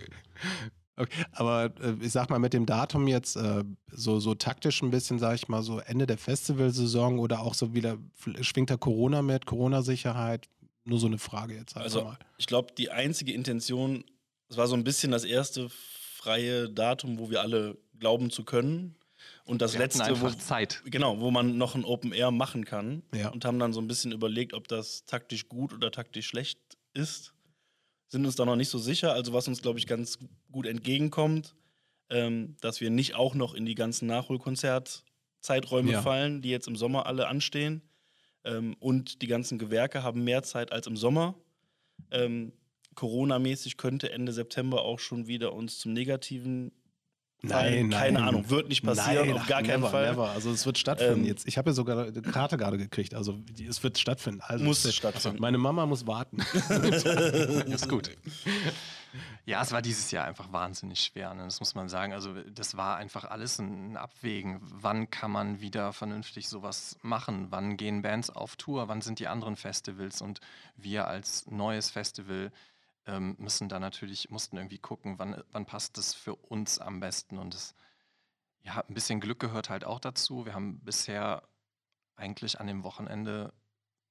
Okay, 0.98 1.24
aber 1.32 1.72
äh, 1.80 1.94
ich 2.00 2.12
sag 2.12 2.28
mal, 2.30 2.38
mit 2.38 2.52
dem 2.52 2.66
Datum 2.66 3.06
jetzt 3.08 3.36
äh, 3.36 3.64
so, 3.92 4.18
so 4.20 4.34
taktisch 4.34 4.82
ein 4.82 4.90
bisschen, 4.90 5.18
sag 5.18 5.36
ich 5.36 5.48
mal, 5.48 5.62
so 5.62 5.78
Ende 5.78 6.06
der 6.06 6.18
Festivalsaison 6.18 7.18
oder 7.18 7.40
auch 7.40 7.54
so 7.54 7.74
wieder, 7.74 7.98
schwingt 8.40 8.70
da 8.70 8.76
Corona 8.76 9.22
mit, 9.22 9.46
Corona-Sicherheit? 9.46 10.48
Nur 10.84 10.98
so 10.98 11.06
eine 11.06 11.18
Frage 11.18 11.54
jetzt 11.54 11.76
einfach 11.76 11.84
Also, 11.84 12.04
mal. 12.04 12.18
ich 12.38 12.46
glaube, 12.46 12.72
die 12.76 12.90
einzige 12.90 13.32
Intention, 13.32 14.04
es 14.48 14.56
war 14.56 14.66
so 14.66 14.74
ein 14.74 14.84
bisschen 14.84 15.12
das 15.12 15.24
erste 15.24 15.68
freie 16.16 16.68
Datum, 16.68 17.18
wo 17.18 17.30
wir 17.30 17.42
alle 17.42 17.76
glauben 17.98 18.30
zu 18.30 18.44
können. 18.44 18.94
Und 19.44 19.62
das 19.62 19.74
Wir 19.74 19.80
letzte, 19.80 20.00
wo, 20.20 20.26
einfach 20.26 20.34
Zeit. 20.36 20.82
genau, 20.84 21.20
wo 21.20 21.30
man 21.30 21.56
noch 21.58 21.74
ein 21.74 21.84
Open 21.84 22.12
Air 22.12 22.30
machen 22.30 22.64
kann. 22.64 23.02
Ja. 23.14 23.28
Und 23.28 23.44
haben 23.44 23.58
dann 23.58 23.72
so 23.72 23.80
ein 23.80 23.88
bisschen 23.88 24.12
überlegt, 24.12 24.52
ob 24.54 24.68
das 24.68 25.04
taktisch 25.04 25.48
gut 25.48 25.72
oder 25.72 25.90
taktisch 25.90 26.26
schlecht 26.26 26.58
ist, 26.94 27.32
sind 28.08 28.24
uns 28.24 28.36
da 28.36 28.44
noch 28.44 28.56
nicht 28.56 28.68
so 28.70 28.78
sicher. 28.78 29.12
Also 29.12 29.32
was 29.32 29.48
uns, 29.48 29.62
glaube 29.62 29.78
ich, 29.78 29.86
ganz 29.86 30.18
gut 30.50 30.66
entgegenkommt, 30.66 31.54
ähm, 32.10 32.56
dass 32.60 32.80
wir 32.80 32.90
nicht 32.90 33.14
auch 33.14 33.34
noch 33.34 33.54
in 33.54 33.66
die 33.66 33.74
ganzen 33.74 34.06
Nachholkonzertzeiträume 34.06 35.92
Ja. 35.92 36.02
fallen, 36.02 36.42
die 36.42 36.50
jetzt 36.50 36.68
im 36.68 36.76
Sommer 36.76 37.06
alle 37.06 37.28
anstehen. 37.28 37.82
Ähm, 38.44 38.74
und 38.80 39.20
die 39.22 39.26
ganzen 39.26 39.58
Gewerke 39.58 40.02
haben 40.02 40.24
mehr 40.24 40.42
Zeit 40.42 40.72
als 40.72 40.86
im 40.86 40.96
Sommer. 40.96 41.34
Ähm, 42.10 42.52
Corona-mäßig 42.94 43.76
könnte 43.76 44.10
Ende 44.10 44.32
September 44.32 44.82
auch 44.82 44.98
schon 44.98 45.26
wieder 45.26 45.52
uns 45.52 45.78
zum 45.78 45.92
Negativen 45.92 46.72
fallen. 47.46 47.90
Keine 47.90 48.22
Ahnung, 48.22 48.48
wird 48.50 48.68
nicht 48.68 48.82
passieren, 48.82 49.28
Nein, 49.28 49.36
auf 49.36 49.46
gar 49.46 49.58
ach, 49.60 49.66
keinen 49.66 49.80
never, 49.80 49.90
Fall. 49.90 50.10
Never. 50.10 50.30
Also 50.30 50.50
es 50.50 50.66
wird 50.66 50.78
stattfinden 50.78 51.20
Ähm, 51.20 51.26
jetzt. 51.26 51.46
Ich 51.46 51.58
habe 51.58 51.70
ja 51.70 51.74
sogar 51.74 52.06
eine 52.06 52.22
Karte 52.22 52.56
gerade 52.56 52.78
gekriegt. 52.78 53.14
Also 53.14 53.38
es 53.68 53.82
wird 53.82 53.98
stattfinden. 53.98 54.40
Also 54.42 54.64
Muss 54.64 54.84
es- 54.84 54.94
stattfinden. 54.94 55.40
Meine 55.40 55.58
Mama 55.58 55.86
muss 55.86 56.06
warten. 56.06 56.38
ist 57.70 57.88
gut. 57.88 58.10
Ja, 59.46 59.62
es 59.62 59.72
war 59.72 59.80
dieses 59.80 60.10
Jahr 60.10 60.26
einfach 60.26 60.52
wahnsinnig 60.52 61.00
schwer, 61.00 61.32
ne? 61.32 61.44
das 61.44 61.60
muss 61.60 61.74
man 61.74 61.88
sagen. 61.88 62.12
Also 62.12 62.34
das 62.52 62.76
war 62.76 62.96
einfach 62.96 63.24
alles 63.24 63.58
ein 63.58 63.96
Abwägen. 63.96 64.60
Wann 64.60 65.08
kann 65.08 65.30
man 65.30 65.60
wieder 65.60 65.94
vernünftig 65.94 66.48
sowas 66.48 66.98
machen? 67.02 67.46
Wann 67.50 67.78
gehen 67.78 68.02
Bands 68.02 68.28
auf 68.28 68.56
Tour? 68.56 68.88
Wann 68.88 69.00
sind 69.00 69.18
die 69.20 69.26
anderen 69.28 69.56
Festivals? 69.56 70.20
Und 70.20 70.40
wir 70.76 71.06
als 71.06 71.46
neues 71.46 71.90
Festival 71.90 72.52
ähm, 73.08 73.34
müssen 73.38 73.68
da 73.68 73.80
natürlich, 73.80 74.30
mussten 74.30 74.56
irgendwie 74.56 74.78
gucken, 74.78 75.18
wann, 75.18 75.42
wann 75.50 75.66
passt 75.66 75.98
das 75.98 76.14
für 76.14 76.36
uns 76.36 76.78
am 76.78 77.00
besten. 77.00 77.38
Und 77.38 77.54
das, 77.54 77.74
ja, 78.62 78.80
ein 78.86 78.94
bisschen 78.94 79.20
Glück 79.20 79.40
gehört 79.40 79.70
halt 79.70 79.84
auch 79.84 79.98
dazu. 80.00 80.46
Wir 80.46 80.54
haben 80.54 80.80
bisher 80.84 81.48
eigentlich 82.16 82.60
an 82.60 82.66
dem 82.68 82.84
Wochenende 82.84 83.52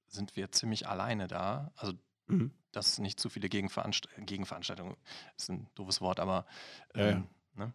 sind 0.08 0.36
wir 0.36 0.52
ziemlich 0.52 0.88
alleine 0.88 1.28
da. 1.28 1.72
Also 1.76 1.94
Mhm. 2.30 2.52
dass 2.74 3.00
nicht 3.00 3.20
zu 3.22 3.30
viele 3.30 3.48
Gegenveranst 3.50 4.10
Gegenveranstaltungen, 4.18 4.98
ist 5.38 5.50
ein 5.50 5.70
doofes 5.76 6.02
Wort, 6.02 6.20
aber 6.20 6.46
Ja, 6.96 7.08
ja. 7.08 7.12
ähm, 7.14 7.28
Ne? 7.56 7.74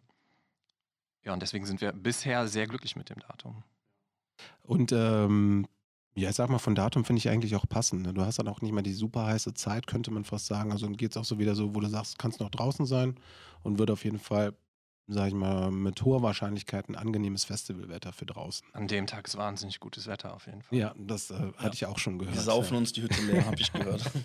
ja, 1.24 1.32
und 1.32 1.40
deswegen 1.40 1.66
sind 1.66 1.80
wir 1.80 1.92
bisher 1.92 2.46
sehr 2.48 2.66
glücklich 2.66 2.96
mit 2.96 3.08
dem 3.10 3.18
Datum. 3.20 3.64
Und 4.62 4.92
ähm, 4.92 5.66
ja, 6.14 6.28
ich 6.28 6.36
sag 6.36 6.50
mal, 6.50 6.58
von 6.58 6.74
Datum 6.74 7.04
finde 7.04 7.18
ich 7.18 7.28
eigentlich 7.30 7.56
auch 7.56 7.66
passend. 7.66 8.02
Ne? 8.02 8.12
Du 8.12 8.22
hast 8.22 8.38
dann 8.38 8.48
auch 8.48 8.60
nicht 8.60 8.72
mehr 8.72 8.82
die 8.82 8.92
super 8.92 9.26
heiße 9.26 9.54
Zeit, 9.54 9.86
könnte 9.86 10.10
man 10.10 10.24
fast 10.24 10.46
sagen. 10.46 10.70
Also 10.70 10.86
dann 10.86 10.96
geht 10.96 11.12
es 11.12 11.16
auch 11.16 11.24
so 11.24 11.38
wieder 11.38 11.54
so, 11.54 11.74
wo 11.74 11.80
du 11.80 11.88
sagst, 11.88 12.18
kannst 12.18 12.40
noch 12.40 12.50
draußen 12.50 12.84
sein 12.84 13.14
und 13.62 13.78
wird 13.78 13.90
auf 13.90 14.04
jeden 14.04 14.18
Fall, 14.18 14.54
sag 15.08 15.28
ich 15.28 15.34
mal, 15.34 15.70
mit 15.70 16.02
hoher 16.04 16.22
Wahrscheinlichkeit 16.22 16.88
ein 16.88 16.96
angenehmes 16.96 17.44
Festivalwetter 17.44 18.12
für 18.12 18.26
draußen. 18.26 18.66
An 18.72 18.88
dem 18.88 19.06
Tag 19.06 19.26
ist 19.26 19.36
wahnsinnig 19.36 19.80
gutes 19.80 20.06
Wetter 20.06 20.34
auf 20.34 20.46
jeden 20.46 20.62
Fall. 20.62 20.78
Ja, 20.78 20.94
das 20.96 21.30
äh, 21.30 21.34
hatte 21.56 21.74
ich 21.74 21.80
ja 21.80 21.88
auch 21.88 21.98
schon 21.98 22.18
gehört. 22.18 22.36
Wir 22.36 22.42
saufen 22.42 22.74
ja. 22.74 22.78
uns 22.78 22.92
die 22.92 23.02
Hütte 23.02 23.20
leer, 23.22 23.44
habe 23.46 23.56
ich 23.58 23.72
gehört. 23.72 24.02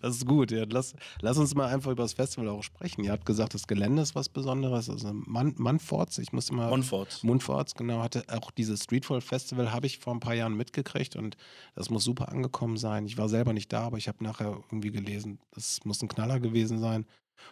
Das 0.00 0.16
ist 0.16 0.26
gut. 0.26 0.52
Ja. 0.52 0.64
Lass, 0.68 0.94
lass 1.20 1.38
uns 1.38 1.54
mal 1.54 1.66
einfach 1.66 1.90
über 1.90 2.04
das 2.04 2.12
Festival 2.12 2.48
auch 2.48 2.62
sprechen. 2.62 3.02
Ihr 3.02 3.10
habt 3.10 3.26
gesagt, 3.26 3.54
das 3.54 3.66
Gelände 3.66 4.02
ist 4.02 4.14
was 4.14 4.28
Besonderes. 4.28 4.88
Also 4.88 5.12
Man 5.12 5.54
Manforts, 5.56 6.18
ich 6.18 6.32
musste 6.32 6.54
mal. 6.54 6.68
Montfort. 6.68 7.24
Mundforts, 7.24 7.74
genau, 7.74 8.02
hatte 8.02 8.24
auch 8.28 8.50
dieses 8.50 8.84
Streetfall 8.84 9.20
Festival, 9.20 9.72
habe 9.72 9.86
ich 9.86 9.98
vor 9.98 10.14
ein 10.14 10.20
paar 10.20 10.34
Jahren 10.34 10.56
mitgekriegt 10.56 11.16
und 11.16 11.36
das 11.74 11.90
muss 11.90 12.04
super 12.04 12.28
angekommen 12.28 12.76
sein. 12.76 13.06
Ich 13.06 13.18
war 13.18 13.28
selber 13.28 13.52
nicht 13.52 13.72
da, 13.72 13.82
aber 13.82 13.98
ich 13.98 14.06
habe 14.06 14.22
nachher 14.22 14.62
irgendwie 14.70 14.92
gelesen, 14.92 15.40
das 15.52 15.84
muss 15.84 16.02
ein 16.02 16.08
Knaller 16.08 16.38
gewesen 16.38 16.78
sein. 16.78 17.06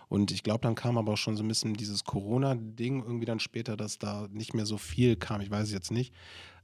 Und 0.09 0.31
ich 0.31 0.43
glaube, 0.43 0.61
dann 0.61 0.75
kam 0.75 0.99
aber 0.99 1.13
auch 1.13 1.19
schon 1.19 1.37
so 1.37 1.43
ein 1.43 1.49
bisschen 1.49 1.75
dieses 1.75 2.05
Corona-Ding 2.05 3.03
irgendwie 3.03 3.27
dann 3.27 3.41
später, 3.41 3.77
dass 3.77 3.99
da 3.99 4.29
nicht 4.31 4.55
mehr 4.55 4.67
so 4.67 4.79
viel 4.79 5.17
kam. 5.17 5.41
Ich 5.41 5.51
weiß 5.51 5.65
es 5.69 5.73
jetzt 5.73 5.91
nicht. 5.91 6.15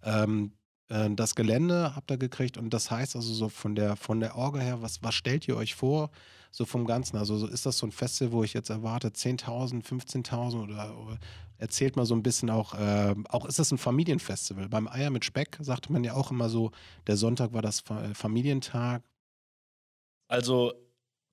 Ähm, 0.02 0.52
äh, 0.88 1.10
das 1.14 1.34
Gelände 1.34 1.94
habt 1.96 2.10
ihr 2.10 2.18
gekriegt 2.18 2.56
und 2.58 2.70
das 2.74 2.90
heißt 2.90 3.16
also 3.16 3.32
so 3.32 3.48
von 3.48 3.74
der 3.74 3.96
von 3.96 4.20
der 4.20 4.36
Orga 4.36 4.60
her, 4.60 4.82
was, 4.82 5.02
was 5.02 5.14
stellt 5.14 5.46
ihr 5.48 5.56
euch 5.56 5.74
vor, 5.74 6.10
so 6.50 6.64
vom 6.64 6.86
Ganzen? 6.86 7.16
Also 7.16 7.38
so 7.38 7.46
ist 7.46 7.66
das 7.66 7.78
so 7.78 7.86
ein 7.86 7.92
Festival, 7.92 8.32
wo 8.32 8.44
ich 8.44 8.54
jetzt 8.54 8.70
erwarte 8.70 9.08
10.000, 9.08 9.84
15.000 9.84 10.62
oder, 10.62 10.98
oder 10.98 11.18
erzählt 11.58 11.96
mal 11.96 12.06
so 12.06 12.14
ein 12.14 12.22
bisschen 12.22 12.50
auch, 12.50 12.74
äh, 12.74 13.14
auch 13.28 13.44
ist 13.44 13.58
das 13.58 13.70
ein 13.70 13.78
Familienfestival? 13.78 14.68
Beim 14.68 14.88
Eier 14.88 15.10
mit 15.10 15.24
Speck 15.24 15.58
sagte 15.60 15.92
man 15.92 16.02
ja 16.04 16.14
auch 16.14 16.30
immer 16.30 16.48
so, 16.48 16.70
der 17.06 17.16
Sonntag 17.16 17.52
war 17.52 17.62
das 17.62 17.80
Fa- 17.80 18.14
Familientag. 18.14 19.02
Also, 20.28 20.72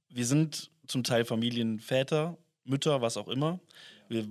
wir 0.10 0.26
sind 0.26 0.72
zum 0.88 1.04
Teil 1.04 1.26
Familienväter, 1.26 2.38
Mütter, 2.64 3.02
was 3.02 3.18
auch 3.18 3.28
immer. 3.28 3.60
Wir 4.10 4.28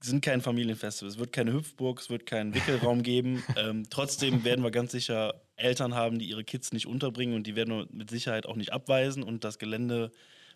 sind 0.00 0.24
kein 0.24 0.40
Familienfestival. 0.40 1.10
Es 1.10 1.18
wird 1.18 1.32
keine 1.32 1.52
Hüpfburg, 1.52 2.00
es 2.00 2.10
wird 2.10 2.26
keinen 2.26 2.54
Wickelraum 2.54 3.02
geben. 3.04 3.42
Ähm, 3.56 3.84
trotzdem 3.88 4.44
werden 4.44 4.62
wir 4.62 4.70
ganz 4.70 4.92
sicher 4.92 5.40
Eltern 5.56 5.94
haben, 5.94 6.18
die 6.18 6.28
ihre 6.28 6.44
Kids 6.44 6.72
nicht 6.72 6.86
unterbringen 6.86 7.34
und 7.34 7.46
die 7.46 7.56
werden 7.56 7.74
wir 7.74 7.86
mit 7.90 8.10
Sicherheit 8.10 8.46
auch 8.46 8.56
nicht 8.56 8.72
abweisen. 8.72 9.22
Und 9.22 9.44
das 9.44 9.58
Gelände 9.58 10.10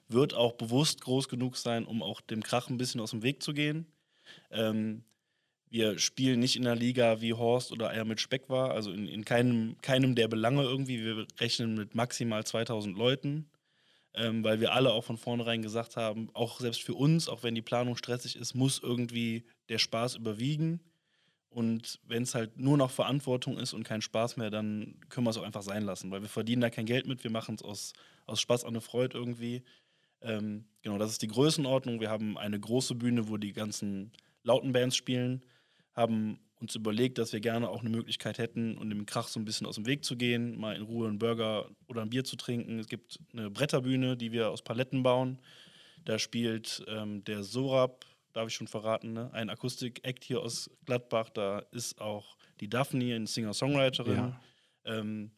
wird 0.09 0.35
auch 0.35 0.53
bewusst 0.53 1.01
groß 1.03 1.29
genug 1.29 1.57
sein, 1.57 1.87
um 1.87 2.03
auch 2.03 2.21
dem 2.21 2.43
Krach 2.43 2.69
ein 2.69 2.79
bisschen 2.79 3.01
aus 3.01 3.11
dem 3.11 3.23
Weg 3.23 3.43
zu 3.43 3.53
gehen. 3.53 3.87
Ähm, 4.51 5.05
wir 5.71 5.99
spielen 5.99 6.41
nicht 6.41 6.57
in 6.57 6.67
einer 6.67 6.77
Liga 6.77 7.21
wie 7.21 7.35
Horst 7.35 7.73
oder 7.73 7.91
Eier 7.91 8.05
mit 8.05 8.21
Speck 8.21 8.49
war, 8.49 8.71
also 8.71 8.91
in, 8.91 9.07
in 9.07 9.25
keinem, 9.25 9.77
keinem 9.83 10.15
der 10.15 10.29
Belange 10.29 10.63
irgendwie. 10.63 11.05
Wir 11.05 11.27
rechnen 11.39 11.75
mit 11.75 11.95
maximal 11.95 12.45
2000 12.45 12.97
Leuten, 12.97 13.51
ähm, 14.19 14.43
weil 14.43 14.61
wir 14.61 14.73
alle 14.73 14.93
auch 14.93 15.05
von 15.05 15.17
vornherein 15.17 15.63
gesagt 15.63 15.97
haben, 15.97 16.29
auch 16.35 16.59
selbst 16.59 16.83
für 16.83 16.95
uns, 16.95 17.29
auch 17.29 17.43
wenn 17.45 17.55
die 17.55 17.63
Planung 17.63 17.97
stressig 17.97 18.37
ist, 18.37 18.55
muss 18.55 18.81
irgendwie 18.83 19.45
der 19.69 19.79
Spaß 19.79 20.17
überwiegen. 20.17 20.81
Und 21.51 22.01
wenn 22.05 22.25
es 22.25 22.35
halt 22.35 22.59
nur 22.59 22.77
noch 22.77 22.91
Verantwortung 22.91 23.57
ist 23.59 23.73
und 23.73 23.85
kein 23.85 24.03
Spaß 24.03 24.37
mehr, 24.37 24.51
dann 24.51 24.97
können 25.09 25.27
wir 25.27 25.31
es 25.31 25.39
auch 25.39 25.45
einfach 25.45 25.63
sein 25.63 25.85
lassen, 25.85 26.11
weil 26.11 26.23
wir 26.23 26.29
verdienen 26.29 26.61
da 26.61 26.69
kein 26.69 26.85
Geld 26.85 27.07
mit, 27.07 27.23
wir 27.25 27.31
machen 27.31 27.55
es 27.55 27.63
aus, 27.63 27.93
aus 28.27 28.41
Spaß 28.41 28.65
an 28.65 28.71
eine 28.71 28.81
Freude 28.81 29.17
irgendwie. 29.17 29.63
Ähm, 30.21 30.65
genau, 30.83 30.99
das 30.99 31.13
ist 31.13 31.23
die 31.23 31.29
Größenordnung. 31.29 32.01
Wir 32.01 32.11
haben 32.11 32.37
eine 32.37 32.59
große 32.59 32.97
Bühne, 32.97 33.29
wo 33.29 33.37
die 33.37 33.53
ganzen 33.53 34.13
lauten 34.43 34.73
Bands 34.73 34.97
spielen, 34.97 35.45
haben 35.95 36.41
uns 36.61 36.75
überlegt, 36.75 37.19
dass 37.19 37.33
wir 37.33 37.41
gerne 37.41 37.69
auch 37.69 37.81
eine 37.81 37.91
Möglichkeit 37.91 38.39
hätten, 38.39 38.77
um 38.79 38.89
dem 38.89 39.07
Krach 39.07 39.29
so 39.29 39.39
ein 39.39 39.45
bisschen 39.45 39.67
aus 39.67 39.77
dem 39.77 39.87
Weg 39.87 40.05
zu 40.05 40.17
gehen, 40.17 40.59
mal 40.59 40.75
in 40.75 40.83
Ruhe 40.83 41.09
einen 41.09 41.19
Burger 41.19 41.71
oder 41.87 42.03
ein 42.03 42.11
Bier 42.11 42.25
zu 42.25 42.37
trinken. 42.37 42.79
Es 42.79 42.89
gibt 42.89 43.19
eine 43.33 43.51
Bretterbühne, 43.51 44.17
die 44.17 44.33
wir 44.33 44.51
aus 44.51 44.63
Paletten 44.63 45.03
bauen. 45.03 45.39
Da 46.05 46.19
spielt 46.19 46.85
ähm, 46.89 47.25
der 47.25 47.43
Sorab, 47.45 48.05
darf 48.33 48.49
ich 48.49 48.55
schon 48.55 48.67
verraten, 48.67 49.13
ne? 49.13 49.31
ein 49.33 49.51
Akustik-Act 49.51 50.25
hier 50.25 50.41
aus 50.41 50.71
Gladbach. 50.85 51.31
Da 51.31 51.61
ist 51.71 52.01
auch 52.01 52.37
die 52.61 52.69
Daphne, 52.69 53.15
eine 53.15 53.27
Singer-Songwriterin. 53.27 54.17
Ja. 54.17 54.41
Ähm, 54.85 55.31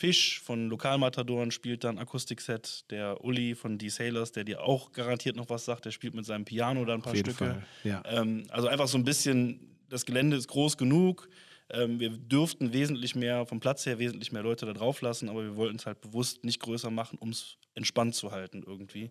Fisch 0.00 0.40
von 0.40 0.70
Lokalmatadoren 0.70 1.50
spielt 1.50 1.84
dann 1.84 1.98
Akustikset. 1.98 2.90
Der 2.90 3.22
Uli 3.22 3.54
von 3.54 3.76
Die 3.76 3.90
Sailors, 3.90 4.32
der 4.32 4.44
dir 4.44 4.62
auch 4.62 4.92
garantiert 4.92 5.36
noch 5.36 5.50
was 5.50 5.66
sagt, 5.66 5.84
der 5.84 5.90
spielt 5.90 6.14
mit 6.14 6.24
seinem 6.24 6.46
Piano 6.46 6.86
da 6.86 6.94
ein 6.94 7.02
paar 7.02 7.14
Stücke. 7.14 7.62
Ja. 7.84 8.02
Ähm, 8.06 8.44
also 8.48 8.68
einfach 8.68 8.88
so 8.88 8.96
ein 8.96 9.04
bisschen, 9.04 9.69
das 9.90 10.06
Gelände 10.06 10.36
ist 10.36 10.48
groß 10.48 10.76
genug. 10.76 11.28
Ähm, 11.68 12.00
wir 12.00 12.10
dürften 12.10 12.72
wesentlich 12.72 13.14
mehr, 13.14 13.46
vom 13.46 13.60
Platz 13.60 13.86
her 13.86 13.98
wesentlich 13.98 14.32
mehr 14.32 14.42
Leute 14.42 14.66
da 14.66 14.72
drauf 14.72 15.02
lassen, 15.02 15.28
aber 15.28 15.44
wir 15.44 15.56
wollten 15.56 15.76
es 15.76 15.86
halt 15.86 16.00
bewusst 16.00 16.44
nicht 16.44 16.60
größer 16.60 16.90
machen, 16.90 17.18
um 17.18 17.30
es 17.30 17.58
entspannt 17.74 18.14
zu 18.14 18.32
halten 18.32 18.64
irgendwie. 18.66 19.10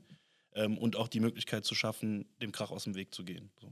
Ähm, 0.53 0.77
und 0.77 0.95
auch 0.95 1.07
die 1.07 1.19
Möglichkeit 1.19 1.65
zu 1.65 1.75
schaffen, 1.75 2.25
dem 2.41 2.51
Krach 2.51 2.71
aus 2.71 2.85
dem 2.85 2.95
Weg 2.95 3.13
zu 3.13 3.23
gehen. 3.23 3.51
So. 3.61 3.71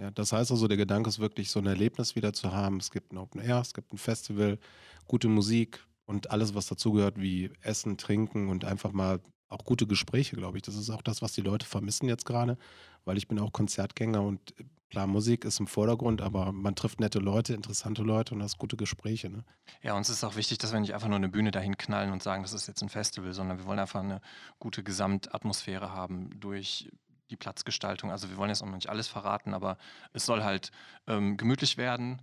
Ja, 0.00 0.10
das 0.12 0.32
heißt 0.32 0.50
also, 0.52 0.68
der 0.68 0.76
Gedanke 0.76 1.08
ist 1.08 1.18
wirklich, 1.18 1.50
so 1.50 1.58
ein 1.58 1.66
Erlebnis 1.66 2.14
wieder 2.14 2.32
zu 2.32 2.52
haben. 2.52 2.76
Es 2.76 2.90
gibt 2.90 3.12
ein 3.12 3.18
Open 3.18 3.40
Air, 3.40 3.60
es 3.60 3.74
gibt 3.74 3.92
ein 3.92 3.98
Festival, 3.98 4.58
gute 5.06 5.28
Musik 5.28 5.84
und 6.06 6.30
alles, 6.30 6.54
was 6.54 6.66
dazugehört, 6.66 7.20
wie 7.20 7.50
Essen, 7.62 7.96
Trinken 7.96 8.48
und 8.48 8.64
einfach 8.64 8.92
mal 8.92 9.20
auch 9.48 9.64
gute 9.64 9.86
Gespräche, 9.86 10.36
glaube 10.36 10.58
ich. 10.58 10.62
Das 10.62 10.76
ist 10.76 10.90
auch 10.90 11.02
das, 11.02 11.22
was 11.22 11.32
die 11.32 11.40
Leute 11.40 11.66
vermissen 11.66 12.06
jetzt 12.08 12.26
gerade, 12.26 12.56
weil 13.04 13.16
ich 13.16 13.26
bin 13.26 13.38
auch 13.40 13.52
Konzertgänger 13.52 14.22
und 14.22 14.54
klar, 14.90 15.06
Musik 15.06 15.44
ist 15.44 15.60
im 15.60 15.66
Vordergrund, 15.66 16.20
aber 16.20 16.52
man 16.52 16.74
trifft 16.74 17.00
nette 17.00 17.18
Leute, 17.18 17.54
interessante 17.54 18.02
Leute 18.02 18.34
und 18.34 18.42
hast 18.42 18.58
gute 18.58 18.76
Gespräche. 18.76 19.30
Ne? 19.30 19.44
Ja, 19.82 19.94
uns 19.94 20.08
ist 20.08 20.24
auch 20.24 20.36
wichtig, 20.36 20.58
dass 20.58 20.72
wir 20.72 20.80
nicht 20.80 20.94
einfach 20.94 21.08
nur 21.08 21.16
eine 21.16 21.28
Bühne 21.28 21.50
dahin 21.50 21.76
knallen 21.76 22.12
und 22.12 22.22
sagen, 22.22 22.42
das 22.42 22.52
ist 22.52 22.66
jetzt 22.66 22.82
ein 22.82 22.88
Festival, 22.88 23.32
sondern 23.32 23.58
wir 23.58 23.66
wollen 23.66 23.78
einfach 23.78 24.00
eine 24.00 24.20
gute 24.58 24.82
Gesamtatmosphäre 24.82 25.92
haben 25.92 26.30
durch 26.40 26.90
die 27.30 27.36
Platzgestaltung. 27.36 28.10
Also 28.10 28.30
wir 28.30 28.36
wollen 28.36 28.50
jetzt 28.50 28.62
auch 28.62 28.66
noch 28.66 28.74
nicht 28.74 28.88
alles 28.88 29.08
verraten, 29.08 29.54
aber 29.54 29.76
es 30.12 30.24
soll 30.24 30.42
halt 30.42 30.70
ähm, 31.06 31.36
gemütlich 31.36 31.76
werden. 31.76 32.22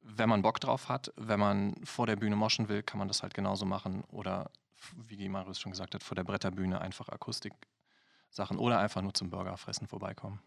Wenn 0.00 0.28
man 0.28 0.42
Bock 0.42 0.60
drauf 0.60 0.88
hat, 0.88 1.12
wenn 1.16 1.40
man 1.40 1.74
vor 1.84 2.06
der 2.06 2.16
Bühne 2.16 2.36
moschen 2.36 2.68
will, 2.68 2.82
kann 2.82 2.98
man 2.98 3.08
das 3.08 3.22
halt 3.22 3.34
genauso 3.34 3.66
machen. 3.66 4.04
Oder 4.04 4.50
wie 4.94 5.16
die 5.16 5.28
Marius 5.28 5.60
schon 5.60 5.72
gesagt 5.72 5.94
hat, 5.94 6.02
vor 6.02 6.14
der 6.14 6.24
Bretterbühne 6.24 6.80
einfach 6.80 7.08
Akustik-Sachen 7.08 8.58
oder 8.58 8.78
einfach 8.78 9.02
nur 9.02 9.14
zum 9.14 9.30
Burgerfressen 9.30 9.86
vorbeikommen. 9.86 10.40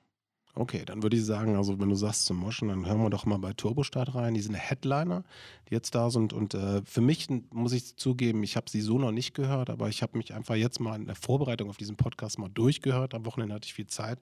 Okay, 0.55 0.83
dann 0.85 1.03
würde 1.03 1.15
ich 1.15 1.25
sagen, 1.25 1.55
also 1.55 1.79
wenn 1.79 1.89
du 1.89 1.95
sagst 1.95 2.25
zum 2.25 2.37
Moschen, 2.37 2.69
dann 2.69 2.85
hören 2.85 3.01
wir 3.01 3.09
doch 3.09 3.25
mal 3.25 3.37
bei 3.37 3.53
Turbostart 3.53 4.15
rein. 4.15 4.33
Die 4.33 4.41
sind 4.41 4.55
Headliner, 4.55 5.23
die 5.69 5.75
jetzt 5.75 5.93
da 5.95 6.09
sind. 6.09 6.33
Und 6.33 6.53
äh, 6.53 6.81
für 6.83 7.01
mich 7.01 7.27
muss 7.51 7.71
ich 7.71 7.95
zugeben, 7.95 8.43
ich 8.43 8.55
habe 8.55 8.69
sie 8.69 8.81
so 8.81 8.97
noch 8.97 9.11
nicht 9.11 9.33
gehört, 9.33 9.69
aber 9.69 9.89
ich 9.89 10.01
habe 10.01 10.17
mich 10.17 10.33
einfach 10.33 10.55
jetzt 10.55 10.79
mal 10.79 10.95
in 10.95 11.05
der 11.05 11.15
Vorbereitung 11.15 11.69
auf 11.69 11.77
diesen 11.77 11.95
Podcast 11.95 12.39
mal 12.39 12.49
durchgehört. 12.49 13.13
Am 13.13 13.25
Wochenende 13.25 13.55
hatte 13.55 13.67
ich 13.67 13.73
viel 13.73 13.87
Zeit 13.87 14.19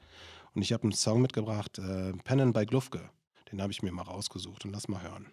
und 0.54 0.62
ich 0.62 0.74
habe 0.74 0.84
einen 0.84 0.92
Song 0.92 1.22
mitgebracht, 1.22 1.80
äh, 1.80 2.14
Pennen 2.24 2.54
bei 2.54 2.66
Glufke. 2.66 3.10
Den 3.52 3.62
habe 3.62 3.72
ich 3.72 3.82
mir 3.82 3.92
mal 3.92 4.04
rausgesucht 4.04 4.66
und 4.66 4.72
lass 4.74 4.90
mal 4.90 5.02
hören. 5.02 5.28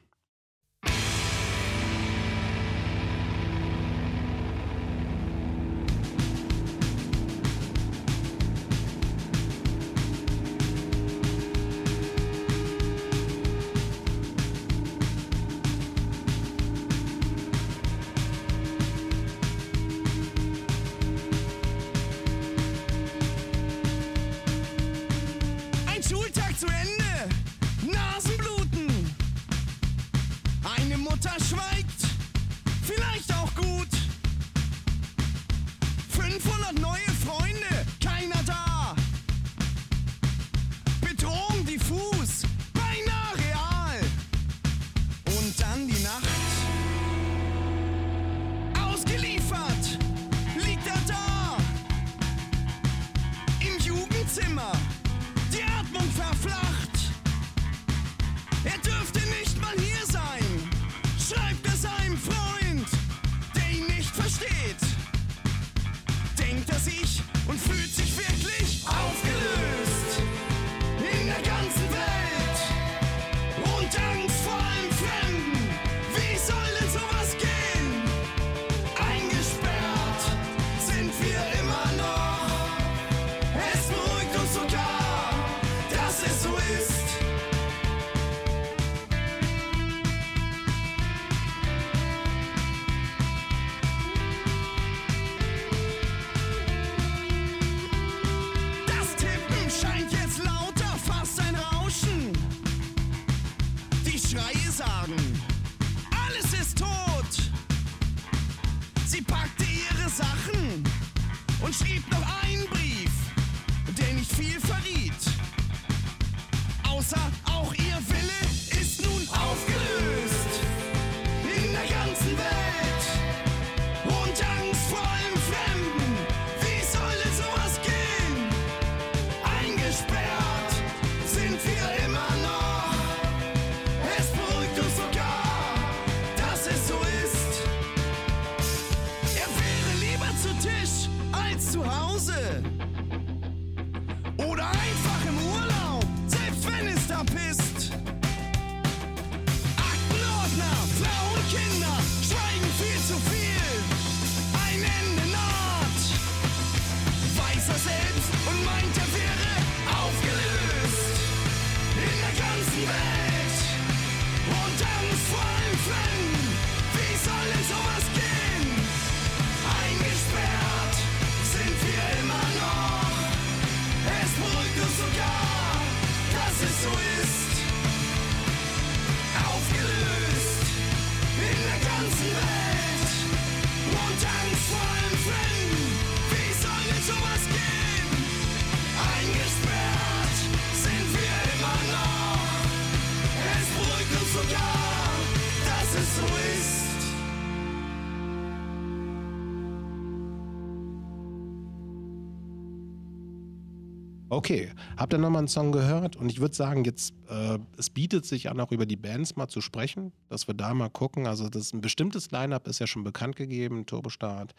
Okay, 204.45 204.71
habt 204.99 205.15
ihr 205.15 205.19
nochmal 205.19 205.39
einen 205.39 205.49
Song 205.49 205.73
gehört? 205.73 206.17
Und 206.17 206.31
ich 206.31 206.39
würde 206.39 206.55
sagen, 206.55 206.85
jetzt, 206.85 207.15
äh, 207.31 207.59
es 207.79 207.89
bietet 207.89 208.27
sich 208.27 208.51
an, 208.51 208.61
auch 208.61 208.73
über 208.73 208.85
die 208.85 208.95
Bands 208.95 209.37
mal 209.37 209.49
zu 209.49 209.63
sprechen, 209.63 210.13
dass 210.29 210.47
wir 210.47 210.55
da 210.55 210.75
mal 210.75 210.91
gucken. 210.91 211.27
Also, 211.27 211.49
das 211.49 211.73
ein 211.73 211.81
bestimmtes 211.81 212.31
Line-Up 212.31 212.69
ist 212.69 212.79
ja 212.79 212.87
schon 212.87 213.05
bekannt 213.05 213.37
gegeben, 213.37 213.87
Turbostart. 213.87 214.53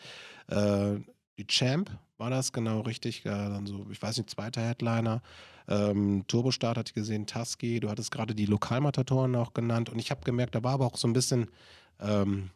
Äh, 0.48 0.96
die 1.38 1.46
Champ 1.46 1.92
war 2.18 2.32
das 2.32 2.52
genau 2.52 2.82
richtig. 2.82 3.28
Äh, 3.28 3.30
dann 3.30 3.68
so, 3.68 3.86
ich 3.92 4.02
weiß 4.02 4.18
nicht, 4.18 4.32
zweiter 4.32 4.62
Headliner. 4.62 5.22
Ähm, 5.68 6.24
Turbostart 6.26 6.80
hatte 6.80 6.90
ich 6.90 6.96
gesehen, 6.96 7.28
Tusky, 7.28 7.80
du 7.80 7.88
hattest 7.88 8.10
gerade 8.10 8.34
die 8.34 8.48
Lokalmatatoren 8.48 9.36
auch 9.36 9.54
genannt. 9.54 9.92
Und 9.92 10.00
ich 10.00 10.10
habe 10.10 10.22
gemerkt, 10.22 10.56
da 10.56 10.64
war 10.64 10.74
aber 10.74 10.88
auch 10.88 10.98
so 10.98 11.08
ein 11.08 11.14
bisschen, 11.14 11.52
ähm, 12.00 12.50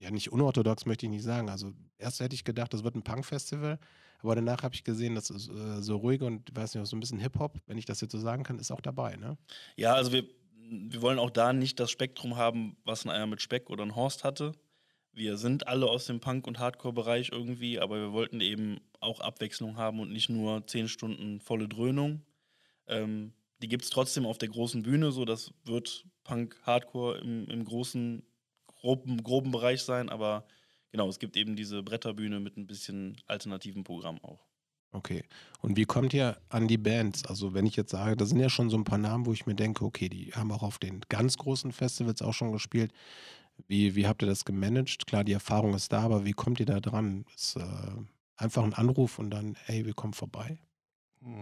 ja, 0.00 0.10
nicht 0.10 0.32
unorthodox 0.32 0.84
möchte 0.84 1.06
ich 1.06 1.10
nicht 1.10 1.24
sagen. 1.24 1.48
Also, 1.48 1.72
erst 1.96 2.20
hätte 2.20 2.34
ich 2.34 2.44
gedacht, 2.44 2.74
das 2.74 2.84
wird 2.84 2.94
ein 2.94 3.02
Punk-Festival. 3.02 3.78
Aber 4.24 4.34
danach 4.34 4.62
habe 4.62 4.74
ich 4.74 4.84
gesehen, 4.84 5.14
dass 5.14 5.30
äh, 5.30 5.82
so 5.82 5.96
ruhig 5.96 6.22
und 6.22 6.54
weiß 6.56 6.74
nicht, 6.74 6.86
so 6.86 6.96
ein 6.96 7.00
bisschen 7.00 7.18
Hip-Hop, 7.18 7.60
wenn 7.66 7.76
ich 7.76 7.84
das 7.84 8.00
jetzt 8.00 8.12
so 8.12 8.18
sagen 8.18 8.42
kann, 8.42 8.58
ist 8.58 8.70
auch 8.70 8.80
dabei, 8.80 9.16
ne? 9.16 9.36
Ja, 9.76 9.94
also 9.94 10.12
wir, 10.12 10.24
wir 10.56 11.02
wollen 11.02 11.18
auch 11.18 11.30
da 11.30 11.52
nicht 11.52 11.78
das 11.78 11.90
Spektrum 11.90 12.36
haben, 12.36 12.76
was 12.84 13.04
ein 13.04 13.10
Eier 13.10 13.26
mit 13.26 13.42
Speck 13.42 13.68
oder 13.68 13.84
ein 13.84 13.94
Horst 13.94 14.24
hatte. 14.24 14.52
Wir 15.12 15.36
sind 15.36 15.68
alle 15.68 15.86
aus 15.86 16.06
dem 16.06 16.20
Punk- 16.20 16.46
und 16.46 16.58
Hardcore-Bereich 16.58 17.30
irgendwie, 17.32 17.78
aber 17.78 18.00
wir 18.00 18.12
wollten 18.12 18.40
eben 18.40 18.80
auch 18.98 19.20
Abwechslung 19.20 19.76
haben 19.76 20.00
und 20.00 20.10
nicht 20.10 20.30
nur 20.30 20.66
zehn 20.66 20.88
Stunden 20.88 21.40
volle 21.40 21.68
Dröhnung. 21.68 22.22
Ähm, 22.86 23.34
die 23.62 23.68
gibt 23.68 23.84
es 23.84 23.90
trotzdem 23.90 24.24
auf 24.24 24.38
der 24.38 24.48
großen 24.48 24.82
Bühne, 24.82 25.12
so 25.12 25.24
das 25.24 25.52
wird 25.64 26.06
Punk, 26.24 26.58
Hardcore 26.62 27.18
im, 27.18 27.46
im 27.48 27.64
großen, 27.64 28.22
groben, 28.66 29.22
groben 29.22 29.52
Bereich 29.52 29.82
sein, 29.82 30.08
aber 30.08 30.46
genau, 30.94 31.08
es 31.08 31.18
gibt 31.18 31.36
eben 31.36 31.56
diese 31.56 31.82
Bretterbühne 31.82 32.38
mit 32.38 32.56
ein 32.56 32.68
bisschen 32.68 33.16
alternativen 33.26 33.82
Programm 33.82 34.22
auch. 34.22 34.38
Okay. 34.92 35.24
Und 35.60 35.76
wie 35.76 35.86
kommt 35.86 36.14
ihr 36.14 36.38
an 36.50 36.68
die 36.68 36.78
Bands? 36.78 37.26
Also, 37.26 37.52
wenn 37.52 37.66
ich 37.66 37.74
jetzt 37.74 37.90
sage, 37.90 38.16
da 38.16 38.24
sind 38.26 38.38
ja 38.38 38.48
schon 38.48 38.70
so 38.70 38.76
ein 38.76 38.84
paar 38.84 38.98
Namen, 38.98 39.26
wo 39.26 39.32
ich 39.32 39.44
mir 39.44 39.56
denke, 39.56 39.84
okay, 39.84 40.08
die 40.08 40.30
haben 40.34 40.52
auch 40.52 40.62
auf 40.62 40.78
den 40.78 41.00
ganz 41.08 41.36
großen 41.36 41.72
Festivals 41.72 42.22
auch 42.22 42.32
schon 42.32 42.52
gespielt. 42.52 42.92
Wie, 43.66 43.96
wie 43.96 44.06
habt 44.06 44.22
ihr 44.22 44.28
das 44.28 44.44
gemanagt? 44.44 45.04
Klar, 45.08 45.24
die 45.24 45.32
Erfahrung 45.32 45.74
ist 45.74 45.92
da, 45.92 46.02
aber 46.02 46.24
wie 46.24 46.32
kommt 46.32 46.60
ihr 46.60 46.66
da 46.66 46.78
dran? 46.78 47.24
Ist 47.34 47.56
äh, 47.56 47.64
einfach 48.36 48.62
ein 48.62 48.74
Anruf 48.74 49.18
und 49.18 49.30
dann, 49.30 49.56
hey, 49.64 49.84
wir 49.84 49.94
kommen 49.94 50.12
vorbei? 50.12 50.60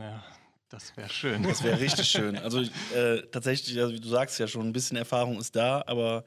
Ja, 0.01 0.25
das 0.71 0.97
wäre 0.97 1.11
schön. 1.11 1.43
Das 1.43 1.63
wäre 1.63 1.79
richtig 1.79 2.09
schön. 2.09 2.39
Also 2.39 2.63
äh, 2.95 3.21
tatsächlich, 3.31 3.79
also 3.79 3.93
wie 3.93 4.01
du 4.01 4.09
sagst 4.09 4.39
ja 4.39 4.49
schon, 4.49 4.67
ein 4.67 4.73
bisschen 4.73 4.97
Erfahrung 4.97 5.39
ist 5.39 5.55
da, 5.55 5.85
aber 5.87 6.25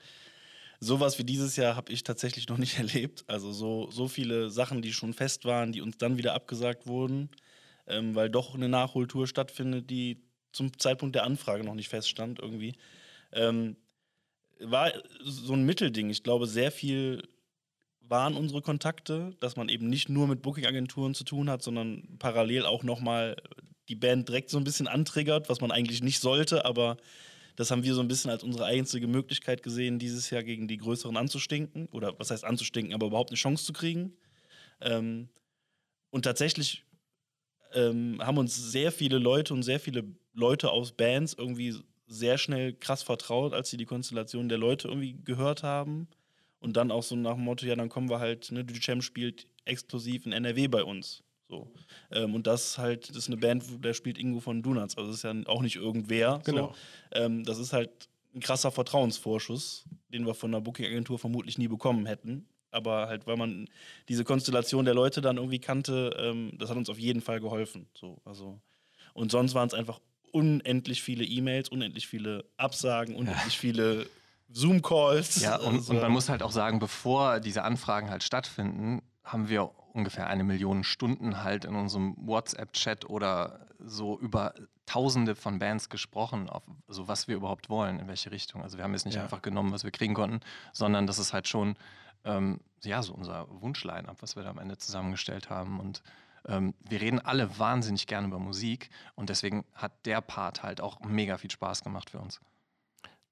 sowas 0.85 1.19
wie 1.19 1.23
dieses 1.23 1.55
Jahr 1.55 1.75
habe 1.75 1.91
ich 1.91 2.03
tatsächlich 2.03 2.47
noch 2.47 2.57
nicht 2.57 2.77
erlebt. 2.77 3.23
Also 3.27 3.51
so, 3.51 3.89
so 3.91 4.07
viele 4.07 4.49
Sachen, 4.49 4.81
die 4.81 4.93
schon 4.93 5.13
fest 5.13 5.45
waren, 5.45 5.71
die 5.71 5.81
uns 5.81 5.97
dann 5.97 6.17
wieder 6.17 6.33
abgesagt 6.33 6.87
wurden, 6.87 7.29
ähm, 7.87 8.15
weil 8.15 8.29
doch 8.29 8.55
eine 8.55 8.69
Nachholtour 8.69 9.27
stattfindet, 9.27 9.89
die 9.89 10.23
zum 10.51 10.77
Zeitpunkt 10.79 11.15
der 11.15 11.25
Anfrage 11.25 11.63
noch 11.63 11.75
nicht 11.75 11.89
feststand 11.89 12.39
irgendwie. 12.39 12.73
Ähm, 13.33 13.75
war 14.59 14.91
so 15.21 15.53
ein 15.53 15.65
Mittelding. 15.65 16.09
Ich 16.09 16.23
glaube, 16.23 16.47
sehr 16.47 16.71
viel 16.71 17.23
waren 18.07 18.35
unsere 18.35 18.61
Kontakte, 18.61 19.35
dass 19.39 19.55
man 19.55 19.67
eben 19.67 19.87
nicht 19.87 20.09
nur 20.09 20.27
mit 20.27 20.41
Booking-Agenturen 20.41 21.13
zu 21.13 21.23
tun 21.23 21.49
hat, 21.49 21.61
sondern 21.61 22.17
parallel 22.19 22.65
auch 22.65 22.83
nochmal 22.83 23.35
die 23.89 23.95
Band 23.95 24.29
direkt 24.29 24.49
so 24.49 24.57
ein 24.57 24.63
bisschen 24.63 24.87
antriggert, 24.87 25.49
was 25.49 25.59
man 25.59 25.71
eigentlich 25.71 26.01
nicht 26.01 26.19
sollte, 26.19 26.65
aber 26.65 26.97
das 27.55 27.71
haben 27.71 27.83
wir 27.83 27.93
so 27.93 28.01
ein 28.01 28.07
bisschen 28.07 28.31
als 28.31 28.43
unsere 28.43 28.65
einzige 28.65 29.07
Möglichkeit 29.07 29.63
gesehen, 29.63 29.99
dieses 29.99 30.29
Jahr 30.29 30.43
gegen 30.43 30.67
die 30.67 30.77
Größeren 30.77 31.17
anzustinken. 31.17 31.87
Oder 31.91 32.17
was 32.19 32.31
heißt 32.31 32.43
anzustinken, 32.43 32.93
aber 32.93 33.07
überhaupt 33.07 33.29
eine 33.29 33.37
Chance 33.37 33.65
zu 33.65 33.73
kriegen. 33.73 34.13
Ähm, 34.81 35.29
und 36.09 36.23
tatsächlich 36.23 36.83
ähm, 37.73 38.19
haben 38.21 38.37
uns 38.37 38.55
sehr 38.55 38.91
viele 38.91 39.17
Leute 39.17 39.53
und 39.53 39.63
sehr 39.63 39.79
viele 39.79 40.03
Leute 40.33 40.71
aus 40.71 40.91
Bands 40.91 41.33
irgendwie 41.33 41.75
sehr 42.07 42.37
schnell 42.37 42.73
krass 42.73 43.03
vertraut, 43.03 43.53
als 43.53 43.69
sie 43.69 43.77
die 43.77 43.85
Konstellation 43.85 44.49
der 44.49 44.57
Leute 44.57 44.87
irgendwie 44.87 45.17
gehört 45.23 45.63
haben. 45.63 46.07
Und 46.59 46.77
dann 46.77 46.91
auch 46.91 47.03
so 47.03 47.15
nach 47.15 47.35
dem 47.35 47.43
Motto, 47.43 47.65
ja, 47.65 47.75
dann 47.75 47.89
kommen 47.89 48.09
wir 48.09 48.19
halt, 48.19 48.51
ne, 48.51 48.63
Duchamp 48.65 49.03
spielt 49.03 49.47
exklusiv 49.65 50.25
in 50.25 50.31
NRW 50.31 50.67
bei 50.67 50.83
uns. 50.83 51.23
So. 51.47 51.71
Ähm, 52.11 52.33
und 52.35 52.47
das 52.47 52.77
halt, 52.77 53.09
das 53.09 53.17
ist 53.17 53.27
eine 53.27 53.37
Band, 53.37 53.71
wo- 53.71 53.77
da 53.77 53.93
spielt 53.93 54.17
Ingo 54.17 54.39
von 54.39 54.63
Donuts. 54.63 54.97
Also 54.97 55.09
das 55.11 55.17
ist 55.17 55.23
ja 55.23 55.33
auch 55.45 55.61
nicht 55.61 55.75
irgendwer. 55.75 56.41
Genau. 56.43 56.73
So. 57.13 57.19
Ähm, 57.19 57.43
das 57.43 57.59
ist 57.59 57.71
halt 57.73 57.89
ein 58.33 58.39
krasser 58.41 58.71
Vertrauensvorschuss, 58.71 59.85
den 60.11 60.25
wir 60.25 60.33
von 60.33 60.51
der 60.51 60.59
Booking-Agentur 60.61 61.19
vermutlich 61.19 61.57
nie 61.57 61.67
bekommen 61.67 62.05
hätten. 62.05 62.47
Aber 62.71 63.07
halt, 63.07 63.25
weil 63.27 63.37
man 63.37 63.69
diese 64.09 64.23
Konstellation 64.25 64.83
der 64.85 64.93
Leute 64.93 65.21
dann 65.21 65.37
irgendwie 65.37 65.59
kannte, 65.59 66.13
ähm, 66.19 66.51
das 66.57 66.69
hat 66.69 66.77
uns 66.77 66.89
auf 66.89 66.99
jeden 66.99 67.21
Fall 67.21 67.39
geholfen. 67.39 67.87
So, 67.93 68.19
also. 68.25 68.59
Und 69.13 69.31
sonst 69.31 69.53
waren 69.53 69.67
es 69.67 69.73
einfach 69.73 70.01
unendlich 70.31 71.01
viele 71.01 71.23
E-Mails, 71.23 71.69
unendlich 71.69 72.07
viele 72.07 72.43
Absagen, 72.57 73.15
unendlich 73.15 73.57
viele 73.57 74.07
Zoom-Calls. 74.49 75.41
Ja, 75.41 75.55
und, 75.57 75.75
Also, 75.75 75.93
und 75.93 76.01
man 76.01 76.11
muss 76.11 76.27
halt 76.27 76.43
auch 76.43 76.51
sagen, 76.51 76.79
bevor 76.79 77.39
diese 77.39 77.63
Anfragen 77.63 78.09
halt 78.09 78.23
stattfinden, 78.23 79.01
haben 79.25 79.49
wir 79.49 79.71
ungefähr 79.93 80.27
eine 80.27 80.43
Million 80.43 80.83
Stunden 80.83 81.43
halt 81.43 81.65
in 81.65 81.75
unserem 81.75 82.15
WhatsApp-Chat 82.17 83.09
oder 83.09 83.67
so 83.79 84.19
über 84.19 84.53
Tausende 84.85 85.35
von 85.35 85.57
Bands 85.57 85.89
gesprochen, 85.89 86.47
auf 86.47 86.63
so 86.87 87.07
was 87.07 87.27
wir 87.27 87.35
überhaupt 87.35 87.69
wollen, 87.69 87.99
in 87.99 88.07
welche 88.07 88.29
Richtung. 88.31 88.61
Also 88.61 88.77
wir 88.77 88.83
haben 88.83 88.93
jetzt 88.93 89.05
nicht 89.05 89.15
Ja. 89.15 89.23
einfach 89.23 89.41
genommen, 89.41 89.71
was 89.71 89.83
wir 89.83 89.91
kriegen 89.91 90.13
konnten, 90.13 90.41
sondern 90.73 91.07
das 91.07 91.17
ist 91.17 91.33
halt 91.33 91.47
schon 91.47 91.75
ähm, 92.23 92.59
ja 92.83 93.01
so 93.01 93.13
unser 93.13 93.47
Wunschline-up, 93.61 94.21
was 94.21 94.35
wir 94.35 94.43
da 94.43 94.51
am 94.51 94.59
Ende 94.59 94.77
zusammengestellt 94.77 95.49
haben. 95.49 95.79
Und 95.79 96.03
ähm, 96.47 96.75
wir 96.87 97.01
reden 97.01 97.19
alle 97.19 97.57
wahnsinnig 97.57 98.05
gerne 98.05 98.27
über 98.27 98.37
Musik 98.37 98.91
und 99.15 99.29
deswegen 99.29 99.65
hat 99.73 100.05
der 100.05 100.21
Part 100.21 100.61
halt 100.61 100.81
auch 100.81 100.99
mega 100.99 101.37
viel 101.37 101.49
Spaß 101.51 101.83
gemacht 101.83 102.11
für 102.11 102.19
uns. 102.19 102.39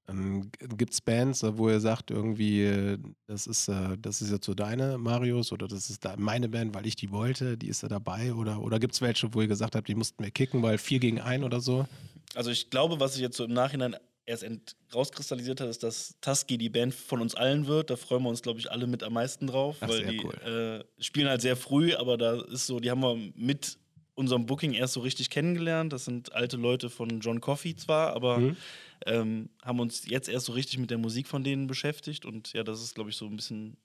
Ähm, 0.09 0.51
Gibt 0.77 0.93
es 0.93 1.01
Bands, 1.01 1.43
äh, 1.43 1.57
wo 1.57 1.69
ihr 1.69 1.79
sagt, 1.79 2.11
irgendwie, 2.11 2.63
äh, 2.63 2.97
das 3.27 3.47
ist, 3.47 3.69
äh, 3.69 3.97
das 3.97 4.21
ist 4.21 4.31
jetzt 4.31 4.45
so 4.45 4.53
deine, 4.53 4.97
Marius, 4.97 5.51
oder 5.51 5.67
das 5.67 5.89
ist 5.89 6.03
da 6.03 6.15
meine 6.17 6.49
Band, 6.49 6.75
weil 6.75 6.85
ich 6.85 6.95
die 6.95 7.11
wollte, 7.11 7.57
die 7.57 7.67
ist 7.67 7.83
da 7.83 7.87
dabei? 7.87 8.33
Oder, 8.33 8.61
oder 8.61 8.79
gibt 8.79 8.93
es 8.93 9.01
welche, 9.01 9.33
wo 9.33 9.41
ihr 9.41 9.47
gesagt 9.47 9.75
habt, 9.75 9.87
die 9.87 9.95
mussten 9.95 10.21
wir 10.23 10.31
kicken, 10.31 10.61
weil 10.61 10.77
vier 10.77 10.99
gegen 10.99 11.21
ein 11.21 11.43
oder 11.43 11.61
so? 11.61 11.87
Also 12.35 12.51
ich 12.51 12.69
glaube, 12.69 12.99
was 12.99 13.13
sich 13.13 13.21
jetzt 13.21 13.37
so 13.37 13.45
im 13.45 13.53
Nachhinein 13.53 13.95
erst 14.25 14.45
rauskristallisiert 14.93 15.61
hat, 15.61 15.69
ist, 15.69 15.83
dass 15.83 16.15
Tusky 16.21 16.57
die 16.57 16.69
Band 16.69 16.93
von 16.93 17.21
uns 17.21 17.35
allen 17.35 17.67
wird. 17.67 17.89
Da 17.89 17.95
freuen 17.95 18.23
wir 18.23 18.29
uns, 18.29 18.41
glaube 18.41 18.59
ich, 18.59 18.71
alle 18.71 18.87
mit 18.87 19.03
am 19.03 19.13
meisten 19.13 19.47
drauf, 19.47 19.77
Ach, 19.81 19.89
weil 19.89 20.03
sehr 20.03 20.11
die 20.11 20.23
cool. 20.23 20.83
äh, 20.97 21.03
spielen 21.03 21.27
halt 21.27 21.41
sehr 21.41 21.55
früh, 21.55 21.93
aber 21.93 22.17
da 22.17 22.41
ist 22.41 22.67
so, 22.67 22.79
die 22.79 22.89
haben 22.89 23.01
wir 23.01 23.17
mit 23.35 23.77
unserem 24.15 24.45
Booking 24.45 24.73
erst 24.73 24.93
so 24.93 24.99
richtig 24.99 25.29
kennengelernt. 25.29 25.91
Das 25.91 26.05
sind 26.05 26.33
alte 26.33 26.57
Leute 26.57 26.89
von 26.89 27.19
John 27.19 27.41
Coffey 27.41 27.75
zwar, 27.75 28.13
aber 28.13 28.39
Mhm. 28.39 28.57
ähm, 29.05 29.49
haben 29.63 29.79
uns 29.79 30.05
jetzt 30.07 30.29
erst 30.29 30.45
so 30.45 30.53
richtig 30.53 30.77
mit 30.77 30.89
der 30.91 30.97
Musik 30.97 31.27
von 31.27 31.43
denen 31.43 31.67
beschäftigt. 31.67 32.25
Und 32.25 32.53
ja, 32.53 32.63
das 32.63 32.81
ist, 32.81 32.95
glaube 32.95 33.09
ich, 33.09 33.15
so 33.17 33.25
ein 33.25 33.35
bisschen 33.35 33.77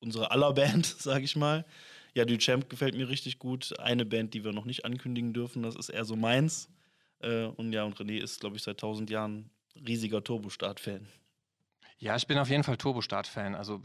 unsere 0.00 0.30
aller 0.30 0.52
Band, 0.52 0.84
sage 0.98 1.24
ich 1.24 1.36
mal. 1.36 1.64
Ja, 2.14 2.24
Duchamp 2.24 2.68
gefällt 2.68 2.94
mir 2.96 3.08
richtig 3.08 3.38
gut. 3.38 3.78
Eine 3.78 4.04
Band, 4.04 4.34
die 4.34 4.44
wir 4.44 4.52
noch 4.52 4.64
nicht 4.66 4.84
ankündigen 4.84 5.32
dürfen, 5.32 5.62
das 5.62 5.76
ist 5.76 5.88
eher 5.88 6.04
so 6.04 6.16
meins. 6.16 6.68
Äh, 7.20 7.44
und 7.44 7.72
ja, 7.72 7.84
und 7.84 7.96
René 7.98 8.18
ist, 8.18 8.40
glaube 8.40 8.56
ich, 8.56 8.62
seit 8.62 8.78
tausend 8.80 9.08
Jahren 9.10 9.48
riesiger 9.86 10.22
Turbostart-Fan. 10.22 11.06
Ja, 11.98 12.16
ich 12.16 12.26
bin 12.26 12.36
auf 12.36 12.50
jeden 12.50 12.64
Fall 12.64 12.76
Turbostart-Fan. 12.76 13.54
Also 13.54 13.80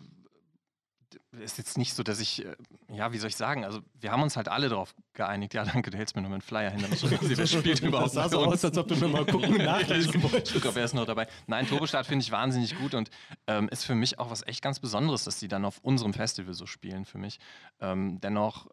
ist 1.40 1.58
jetzt 1.58 1.78
nicht 1.78 1.94
so, 1.94 2.04
dass 2.04 2.20
ich, 2.20 2.46
äh, 2.46 2.56
ja, 2.92 3.12
wie 3.14 3.18
soll 3.18 3.30
ich 3.30 3.36
sagen, 3.36 3.64
also 3.64 3.80
wir 3.94 4.12
haben 4.12 4.22
uns 4.24 4.36
halt 4.36 4.48
alle 4.50 4.70
darauf 4.70 4.94
geeinigt. 5.14 5.54
Ja, 5.54 5.64
danke, 5.64 5.90
du 5.90 5.98
hältst 5.98 6.16
mir 6.16 6.22
noch 6.22 6.32
einen 6.32 6.42
Flyer 6.42 6.70
hin, 6.72 6.82
damit 6.82 7.02
ich 7.04 7.38
wer 7.38 7.48
spielt 7.48 7.82
überhaupt 7.82 8.08
Das 8.08 8.14
sah 8.14 8.30
so 8.30 8.44
aus, 8.46 8.64
als 8.66 8.78
ob 8.78 8.88
du 8.88 8.96
nur 8.96 9.10
mal 9.10 9.26
gucken, 9.26 9.58
nachlesen 9.64 10.22
wolltest. 10.24 10.56
Ich 10.56 10.62
gucke, 10.62 10.76
wer 10.76 10.84
ist 10.86 10.94
noch 10.94 11.06
dabei. 11.06 11.28
Nein, 11.48 11.68
Turbostart 11.68 12.06
finde 12.06 12.24
ich 12.24 12.32
wahnsinnig 12.32 12.78
gut 12.78 12.94
und 12.94 13.10
ähm, 13.48 13.70
ist 13.70 13.86
für 13.86 13.96
mich 13.96 14.20
auch 14.20 14.30
was 14.32 14.46
echt 14.48 14.62
ganz 14.62 14.80
Besonderes, 14.80 15.24
dass 15.24 15.40
die 15.40 15.48
dann 15.48 15.64
auf 15.66 15.80
unserem 15.82 16.14
Festival 16.14 16.54
so 16.54 16.66
spielen 16.66 17.06
für 17.06 17.18
mich. 17.18 17.40
Ähm, 17.80 18.20
dennoch 18.20 18.68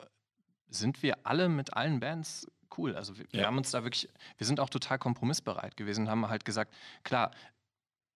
sind 0.69 1.03
wir 1.03 1.19
alle 1.25 1.49
mit 1.49 1.75
allen 1.75 2.01
Bands 2.01 2.47
cool. 2.77 2.97
Also 2.97 3.17
wir, 3.19 3.27
wir 3.31 3.41
Ja. 3.43 3.47
haben 3.47 3.57
uns 3.59 3.71
da 3.71 3.85
wirklich, 3.85 4.09
wir 4.39 4.47
sind 4.47 4.59
auch 4.59 4.69
total 4.71 4.99
kompromissbereit 4.99 5.77
gewesen 5.77 6.05
und 6.07 6.11
haben 6.11 6.29
halt 6.29 6.45
gesagt, 6.45 6.75
klar, 7.05 7.31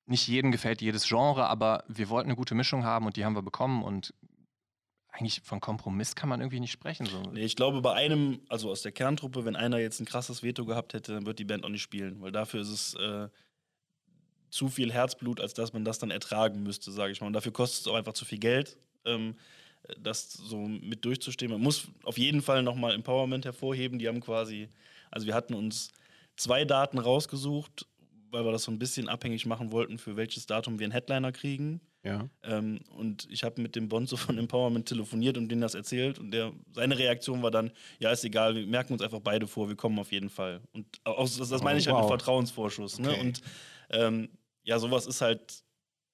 nicht 0.09 0.27
jedem 0.27 0.51
gefällt 0.51 0.81
jedes 0.81 1.07
Genre, 1.07 1.47
aber 1.47 1.85
wir 1.89 2.09
wollten 2.09 2.29
eine 2.29 2.37
gute 2.37 2.55
Mischung 2.55 2.85
haben 2.85 3.07
und 3.07 3.17
die 3.17 3.25
haben 3.25 3.35
wir 3.35 3.43
bekommen 3.43 3.83
und 3.83 4.15
eigentlich 5.11 5.41
von 5.43 5.61
Kompromiss 5.61 6.15
kann 6.15 6.29
man 6.29 6.41
irgendwie 6.41 6.61
nicht 6.61 6.71
sprechen. 6.71 7.07
So. 7.07 7.23
Nee, 7.33 7.45
ich 7.45 7.57
glaube, 7.57 7.81
bei 7.81 7.95
einem, 7.95 8.41
also 8.49 8.71
aus 8.71 8.83
der 8.83 8.93
Kerntruppe, 8.93 9.45
wenn 9.45 9.57
einer 9.57 9.79
jetzt 9.79 10.01
ein 10.01 10.07
krasses 10.07 10.43
Veto 10.43 10.65
gehabt 10.65 10.95
hätte, 10.95 11.13
dann 11.13 11.27
wird 11.27 11.39
die 11.39 11.45
Band 11.45 11.65
auch 11.65 11.71
nicht 11.71 11.83
spielen, 11.83 12.21
weil 12.21 12.31
dafür 12.31 12.61
ist 12.61 12.69
es 12.69 12.95
äh, 12.95 13.29
zu 14.51 14.69
viel 14.69 14.93
Herzblut, 14.93 15.41
als 15.41 15.55
dass 15.55 15.73
man 15.73 15.85
das 15.85 15.99
dann 15.99 16.11
ertragen 16.11 16.63
müsste, 16.63 16.93
sage 16.93 17.13
ich 17.13 17.21
mal. 17.21 17.27
Und 17.27 17.33
dafür 17.33 17.53
kostet 17.53 17.83
es 17.83 17.89
auch 17.89 17.97
einfach 17.97 18.13
zu 18.13 18.25
viel 18.25 18.39
Geld, 18.39 18.79
ähm, 19.05 19.37
das 20.01 20.33
so 20.33 20.67
mit 20.67 21.05
durchzustehen. 21.05 21.51
Man 21.51 21.61
muss 21.61 21.89
auf 22.05 22.19
jeden 22.19 22.43
Fall 22.43 22.63
nochmal 22.63 22.95
Empowerment 22.95 23.45
hervorheben. 23.45 23.99
Die 23.99 24.09
haben 24.09 24.21
quasi, 24.21 24.69
also 25.11 25.27
wir 25.27 25.35
hatten 25.35 25.55
uns 25.55 25.93
zwei 26.37 26.65
Daten 26.65 26.99
rausgesucht, 26.99 27.87
weil 28.31 28.45
wir 28.45 28.53
das 28.53 28.65
so 28.65 28.73
ein 28.73 28.79
bisschen 28.79 29.09
abhängig 29.09 29.47
machen 29.47 29.73
wollten, 29.73 29.99
für 29.99 30.17
welches 30.17 30.47
Datum 30.47 30.79
wir 30.79 30.85
einen 30.85 30.93
Headliner 30.93 31.33
kriegen. 31.33 31.81
Ja. 32.05 32.29
Ähm, 32.43 32.81
und 32.97 33.27
ich 33.31 33.45
habe 33.45 33.61
mit 33.61 33.77
dem 33.77 33.89
Bonzo 33.89 34.17
von 34.17 34.39
Empowerment 34.39 34.89
telefoniert 34.89 35.37
und 35.37 35.49
denen 35.49 35.61
das 35.61 35.75
erzählt. 35.75 36.19
Und 36.19 36.31
der, 36.31 36.53
seine 36.73 36.99
Reaktion 36.99 37.43
war 37.43 37.51
dann: 37.51 37.71
Ja, 37.99 38.11
ist 38.11 38.25
egal, 38.25 38.55
wir 38.55 38.67
merken 38.67 38.93
uns 38.93 39.03
einfach 39.03 39.21
beide 39.21 39.47
vor, 39.47 39.69
wir 39.69 39.77
kommen 39.77 39.99
auf 39.99 40.13
jeden 40.13 40.31
Fall. 40.31 40.61
Und 40.73 40.87
aus, 41.05 41.37
das, 41.37 41.49
das 41.49 41.63
meine 41.63 41.79
ich 41.79 41.89
Oh, 41.89 41.93
halt 41.93 42.03
mit 42.03 42.11
wow. 42.11 42.11
Vertrauensvorschuss. 42.11 42.99
Ne? 42.99 43.11
Okay. 43.11 43.21
Und 43.21 43.43
ähm, 43.91 44.29
ja, 44.63 44.79
sowas 44.79 45.07
ist 45.07 45.21
halt, 45.21 45.65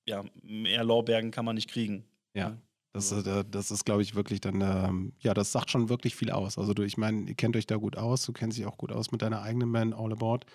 ja, 0.07 0.25
mehr 0.43 0.85
Lorbeeren 0.85 1.31
kann 1.31 1.45
man 1.45 1.55
nicht 1.55 1.69
kriegen. 1.71 2.05
Ja. 2.35 2.57
Das, 2.95 3.11
äh, 3.11 3.45
das 3.51 3.73
ist, 3.73 3.85
glaube 3.85 4.03
ich, 4.03 4.15
wirklich 4.15 4.41
dann, 4.41 4.61
ähm, 4.61 5.13
ja, 5.19 5.35
das 5.35 5.51
sagt 5.51 5.71
schon 5.71 5.89
wirklich 5.89 6.15
viel 6.15 6.31
aus. 6.31 6.59
Also 6.59 6.75
du, 6.75 6.83
ich 6.83 6.97
meine, 6.97 7.29
ihr 7.29 7.35
kennt 7.35 7.57
euch 7.57 7.67
da 7.67 7.77
gut 7.77 7.97
aus, 7.97 8.25
du 8.25 8.33
kennst 8.33 8.57
dich 8.57 8.67
auch 8.67 8.79
gut 8.79 8.93
aus 8.93 9.11
mit 9.11 9.21
deiner 9.21 9.43
eigenen 9.43 9.71
Band, 9.73 9.95
All 9.95 10.13
About. 10.13 10.47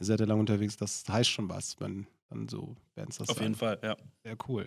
Ihr 0.00 0.06
seid 0.06 0.18
ja 0.18 0.26
lange 0.26 0.40
unterwegs, 0.40 0.76
das 0.76 1.04
heißt 1.08 1.30
schon 1.30 1.48
was, 1.48 1.78
wenn 1.78 2.08
dann 2.30 2.48
so 2.48 2.74
Bands 2.96 3.18
das 3.18 3.28
Auf 3.28 3.40
jeden 3.40 3.54
Fall, 3.54 3.78
ja. 3.82 3.96
Sehr 4.24 4.36
cool. 4.48 4.66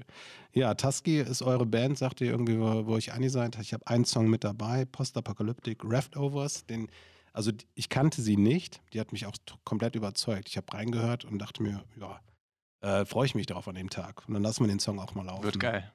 Ja, 0.54 0.74
Tusky 0.74 1.20
ist 1.20 1.42
eure 1.42 1.66
Band, 1.66 1.98
sagt 1.98 2.22
ihr 2.22 2.28
irgendwie, 2.28 2.58
wo, 2.58 2.86
wo 2.86 2.98
ich 2.98 3.12
einig 3.12 3.34
seid. 3.34 3.60
Ich 3.60 3.74
habe 3.74 3.86
einen 3.88 4.06
Song 4.06 4.30
mit 4.30 4.46
dabei, 4.46 4.86
Postapocalyptic 4.86 5.84
Leftovers. 5.84 6.66
Den, 6.66 6.88
also 7.34 7.52
ich 7.76 7.90
kannte 7.90 8.22
sie 8.22 8.38
nicht, 8.38 8.82
die 8.94 9.02
hat 9.02 9.12
mich 9.12 9.26
auch 9.26 9.36
komplett 9.66 9.98
überzeugt. 9.98 10.48
Ich 10.48 10.56
habe 10.56 10.72
reingehört 10.74 11.26
und 11.26 11.40
dachte 11.40 11.62
mir, 11.62 11.84
ja, 12.00 12.22
äh, 12.80 13.06
freue 13.06 13.26
ich 13.26 13.36
mich 13.36 13.48
darauf 13.48 13.68
an 13.68 13.76
dem 13.76 13.90
Tag. 13.90 14.26
Und 14.30 14.34
dann 14.34 14.44
lassen 14.44 14.64
wir 14.64 14.70
den 14.70 14.80
Song 14.80 14.98
auch 15.00 15.14
mal 15.14 15.26
laufen. 15.26 15.44
Wird 15.44 15.60
geil. 15.60 15.92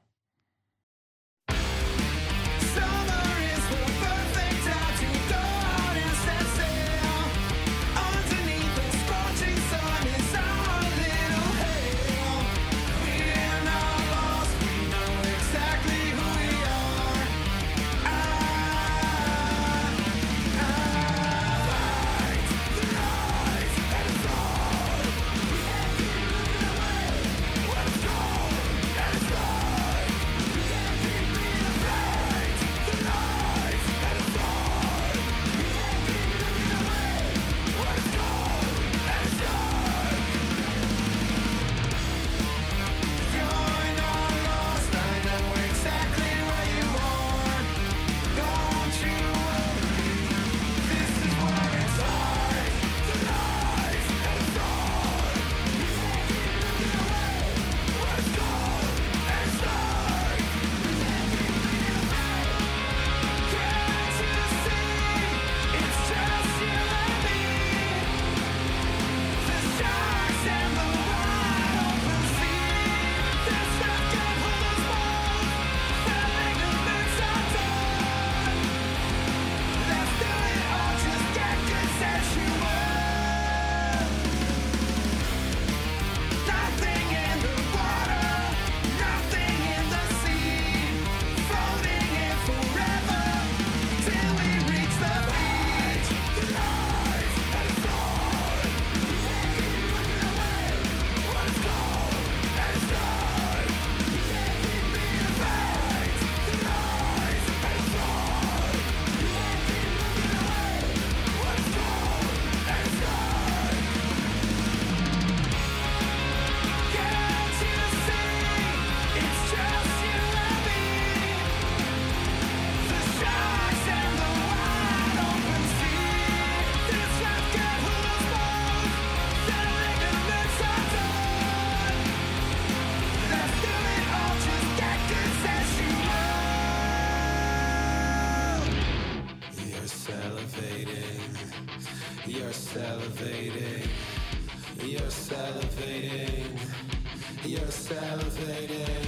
You're 147.63 147.71
salivating. 147.71 149.07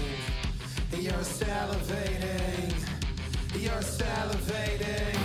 You're 0.93 1.13
salivating. 1.25 2.73
You're 3.61 3.83
salivating. 3.83 5.19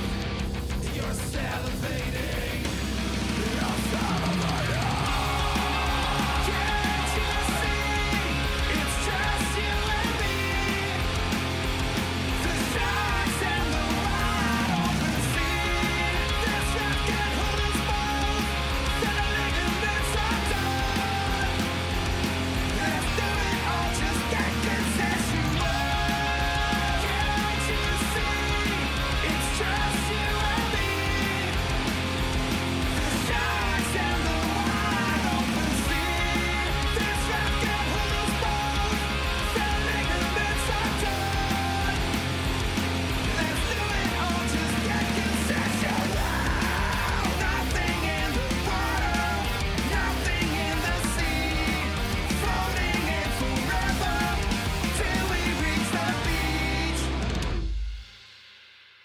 You're 0.96 1.14
salivating. 1.14 1.79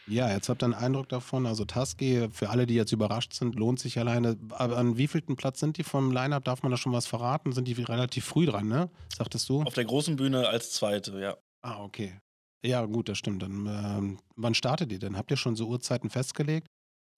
Ja, 0.06 0.30
jetzt 0.30 0.48
habt 0.48 0.62
ihr 0.62 0.66
einen 0.66 0.74
Eindruck 0.74 1.08
davon. 1.08 1.46
Also 1.46 1.64
Tusky, 1.64 2.28
für 2.30 2.50
alle, 2.50 2.66
die 2.66 2.74
jetzt 2.74 2.92
überrascht 2.92 3.32
sind, 3.32 3.54
lohnt 3.54 3.80
sich 3.80 3.98
alleine. 3.98 4.36
Aber 4.50 4.76
an 4.76 4.98
wievielten 4.98 5.36
Platz 5.36 5.60
sind 5.60 5.78
die 5.78 5.82
vom 5.82 6.10
Line-Up? 6.12 6.44
Darf 6.44 6.62
man 6.62 6.70
da 6.70 6.76
schon 6.76 6.92
was 6.92 7.06
verraten? 7.06 7.52
Sind 7.52 7.68
die 7.68 7.72
relativ 7.72 8.24
früh 8.24 8.46
dran, 8.46 8.68
ne? 8.68 8.90
Sagtest 9.16 9.48
du? 9.48 9.62
Auf 9.62 9.74
der 9.74 9.84
großen 9.84 10.16
Bühne 10.16 10.48
als 10.48 10.72
zweite, 10.72 11.18
ja. 11.18 11.36
Ah, 11.62 11.82
okay. 11.82 12.18
Ja, 12.64 12.84
gut, 12.84 13.08
das 13.08 13.18
stimmt. 13.18 13.42
Dann, 13.42 13.66
ähm, 13.66 14.18
wann 14.36 14.54
startet 14.54 14.92
ihr 14.92 14.98
denn? 14.98 15.16
Habt 15.16 15.30
ihr 15.30 15.36
schon 15.36 15.56
so 15.56 15.68
Uhrzeiten 15.68 16.10
festgelegt? 16.10 16.66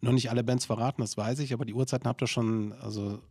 Noch 0.01 0.12
nicht 0.12 0.31
alle 0.31 0.44
Bands 0.44 0.66
verraten, 0.66 1.01
das 1.01 1.16
weiß 1.16 1.38
ich, 1.38 1.53
aber 1.53 1.64
die 1.64 1.72
Uhrzeiten 1.72 2.07
habt 2.07 2.20
ihr 2.22 2.27
schon, 2.27 2.72
also 2.75 3.22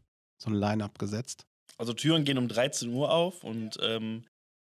so 0.41 0.49
ein 0.49 0.55
Line-Up 0.55 0.97
gesetzt. 0.97 1.45
Also 1.77 1.93
Türen 1.93 2.23
gehen 2.23 2.37
um 2.37 2.47
13 2.47 2.91
Uhr 2.91 3.11
auf 3.11 3.43
und 3.43 3.77
ähm, 3.81 4.23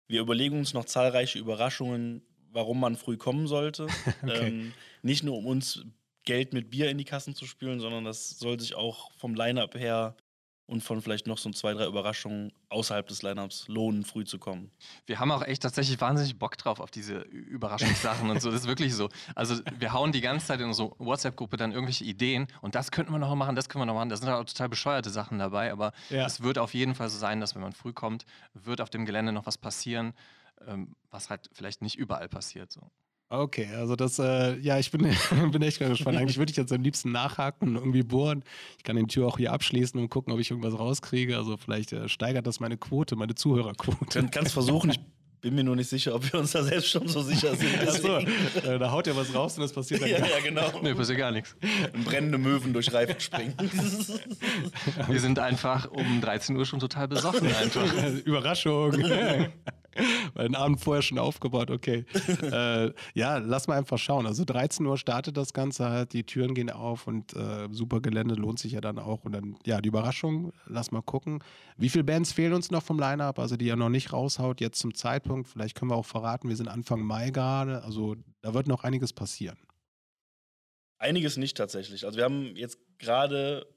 wir 0.07 0.21
überlegen 0.21 0.59
uns 0.59 0.73
noch 0.73 0.85
zahlreiche 0.85 1.39
Überraschungen, 1.39 2.21
warum 2.57 2.79
man 2.79 2.95
früh 2.97 3.17
kommen 3.17 3.45
sollte. 3.47 3.85
Okay. 4.23 4.47
ähm, 4.47 4.73
nicht 5.03 5.23
nur 5.23 5.37
um 5.37 5.45
uns 5.45 5.85
Geld 6.25 6.53
mit 6.53 6.69
Bier 6.71 6.89
in 6.89 6.97
die 6.97 7.05
Kassen 7.05 7.35
zu 7.35 7.45
spülen, 7.45 7.79
sondern 7.79 8.03
das 8.03 8.31
soll 8.31 8.59
sich 8.59 8.73
auch 8.75 9.11
vom 9.13 9.35
Line-Up 9.35 9.75
her 9.75 10.15
und 10.65 10.81
von 10.83 11.01
vielleicht 11.01 11.27
noch 11.27 11.37
so 11.37 11.49
zwei, 11.51 11.73
drei 11.73 11.85
Überraschungen 11.85 12.51
außerhalb 12.67 13.07
des 13.07 13.21
Line-Ups 13.21 13.69
lohnen, 13.69 14.03
früh 14.03 14.25
zu 14.25 14.37
kommen. 14.37 14.69
Wir 15.05 15.19
haben 15.19 15.31
auch 15.31 15.43
echt 15.43 15.61
tatsächlich 15.61 16.01
wahnsinnig 16.01 16.37
Bock 16.37 16.57
drauf 16.57 16.81
auf 16.81 16.91
diese 16.91 17.19
Überraschungssachen 17.19 18.29
und 18.29 18.41
so. 18.41 18.51
Das 18.51 18.61
ist 18.61 18.67
wirklich 18.67 18.93
so. 18.93 19.07
Also 19.35 19.61
wir 19.79 19.93
hauen 19.93 20.11
die 20.11 20.19
ganze 20.19 20.47
Zeit 20.47 20.59
in 20.59 20.67
unsere 20.67 20.91
WhatsApp-Gruppe 20.97 21.55
dann 21.55 21.71
irgendwelche 21.71 22.03
Ideen 22.03 22.47
und 22.61 22.75
das 22.75 22.91
könnten 22.91 23.13
wir 23.13 23.19
noch 23.19 23.33
machen, 23.35 23.55
das 23.55 23.69
können 23.69 23.83
wir 23.83 23.85
noch 23.85 23.93
machen. 23.93 24.09
Da 24.09 24.17
sind 24.17 24.27
auch 24.27 24.43
total 24.43 24.67
bescheuerte 24.67 25.09
Sachen 25.09 25.39
dabei, 25.39 25.71
aber 25.71 25.93
Ja. 26.09 26.25
es 26.25 26.41
wird 26.41 26.57
auf 26.57 26.73
jeden 26.73 26.95
Fall 26.95 27.07
so 27.09 27.17
sein, 27.17 27.39
dass 27.39 27.55
wenn 27.55 27.61
man 27.61 27.71
früh 27.73 27.93
kommt, 27.93 28.25
wird 28.53 28.81
auf 28.81 28.89
dem 28.89 29.05
Gelände 29.05 29.31
noch 29.31 29.45
was 29.45 29.57
passieren, 29.57 30.07
ähm, 30.07 30.15
was 31.11 31.29
halt 31.29 31.49
vielleicht 31.53 31.81
nicht 31.81 31.97
überall 31.97 32.29
passiert. 32.29 32.71
So. 32.71 32.89
Okay, 33.29 33.67
also 33.75 33.97
das, 33.97 34.19
äh, 34.19 34.57
ja, 34.59 34.79
ich 34.79 34.89
bin, 34.89 35.01
bin 35.51 35.61
echt 35.61 35.79
ganz 35.79 35.91
gespannt. 35.91 36.17
Eigentlich 36.17 36.37
würde 36.37 36.49
ich 36.49 36.57
jetzt 36.57 36.71
am 36.71 36.81
liebsten 36.81 37.11
nachhaken 37.11 37.69
und 37.69 37.75
irgendwie 37.75 38.03
bohren. 38.03 38.43
Ich 38.77 38.83
kann 38.83 38.95
die 38.95 39.05
Tür 39.05 39.27
auch 39.27 39.37
hier 39.37 39.51
abschließen 39.51 39.99
und 39.99 40.09
gucken, 40.09 40.31
ob 40.31 40.39
ich 40.39 40.49
irgendwas 40.49 40.79
rauskriege. 40.79 41.35
Also 41.35 41.57
vielleicht 41.57 41.91
äh, 41.91 42.07
steigert 42.07 42.47
das 42.47 42.59
meine 42.59 42.77
Quote, 42.77 43.17
meine 43.17 43.35
Zuhörerquote. 43.35 44.19
Kann, 44.19 44.31
kannst 44.31 44.53
versuchen, 44.53 44.91
ich 44.91 44.99
bin 45.41 45.55
mir 45.55 45.63
nur 45.63 45.75
nicht 45.75 45.89
sicher, 45.89 46.15
ob 46.15 46.31
wir 46.31 46.39
uns 46.39 46.51
da 46.51 46.63
selbst 46.63 46.89
schon 46.89 47.07
so 47.07 47.21
sicher 47.21 47.53
sind. 47.55 47.77
Achso, 47.81 48.17
äh, 48.17 48.79
da 48.79 48.91
haut 48.91 49.07
ja 49.07 49.15
was 49.15 49.33
raus 49.33 49.57
und 49.57 49.63
das 49.63 49.73
passiert 49.73 50.01
dann 50.01 50.09
ja, 50.09 50.19
gar 50.19 50.29
ja, 50.29 50.39
genau. 50.39 50.79
Nee, 50.81 50.93
passiert 50.93 51.17
gar 51.17 51.31
nichts. 51.31 51.55
Brennende 52.05 52.37
Möwen 52.37 52.71
durch 52.71 52.93
Reifen 52.93 53.19
springen. 53.19 53.53
Wir 55.07 55.19
sind 55.19 55.37
einfach 55.37 55.91
um 55.91 56.21
13 56.21 56.55
Uhr 56.55 56.65
schon 56.65 56.79
total 56.79 57.09
besoffen 57.09 57.53
einfach. 57.53 57.93
Überraschung. 58.25 58.93
Den 60.37 60.55
Abend 60.55 60.79
vorher 60.79 61.01
schon 61.01 61.19
aufgebaut, 61.19 61.71
okay. 61.71 62.05
äh, 62.41 62.91
ja, 63.13 63.37
lass 63.37 63.67
mal 63.67 63.77
einfach 63.77 63.97
schauen. 63.97 64.25
Also 64.25 64.45
13 64.45 64.85
Uhr 64.85 64.97
startet 64.97 65.37
das 65.37 65.53
Ganze 65.53 65.89
halt, 65.89 66.13
die 66.13 66.23
Türen 66.23 66.53
gehen 66.53 66.69
auf 66.69 67.07
und 67.07 67.33
äh, 67.33 67.67
super 67.71 68.01
Gelände 68.01 68.35
lohnt 68.35 68.59
sich 68.59 68.73
ja 68.73 68.81
dann 68.81 68.99
auch. 68.99 69.23
Und 69.25 69.33
dann, 69.33 69.57
ja, 69.65 69.81
die 69.81 69.89
Überraschung, 69.89 70.53
lass 70.65 70.91
mal 70.91 71.01
gucken. 71.01 71.43
Wie 71.77 71.89
viele 71.89 72.03
Bands 72.03 72.31
fehlen 72.31 72.53
uns 72.53 72.71
noch 72.71 72.83
vom 72.83 72.99
Line-Up? 72.99 73.39
Also 73.39 73.57
die 73.57 73.67
ihr 73.67 73.75
noch 73.75 73.89
nicht 73.89 74.13
raushaut, 74.13 74.61
jetzt 74.61 74.79
zum 74.79 74.93
Zeitpunkt. 74.93 75.47
Vielleicht 75.47 75.75
können 75.75 75.91
wir 75.91 75.95
auch 75.95 76.05
verraten, 76.05 76.49
wir 76.49 76.55
sind 76.55 76.67
Anfang 76.67 77.01
Mai 77.01 77.31
gerade. 77.31 77.83
Also 77.83 78.15
da 78.41 78.53
wird 78.53 78.67
noch 78.67 78.83
einiges 78.83 79.13
passieren. 79.13 79.57
Einiges 80.99 81.37
nicht 81.37 81.57
tatsächlich. 81.57 82.05
Also 82.05 82.17
wir 82.17 82.23
haben 82.23 82.55
jetzt 82.55 82.79
gerade, 82.97 83.67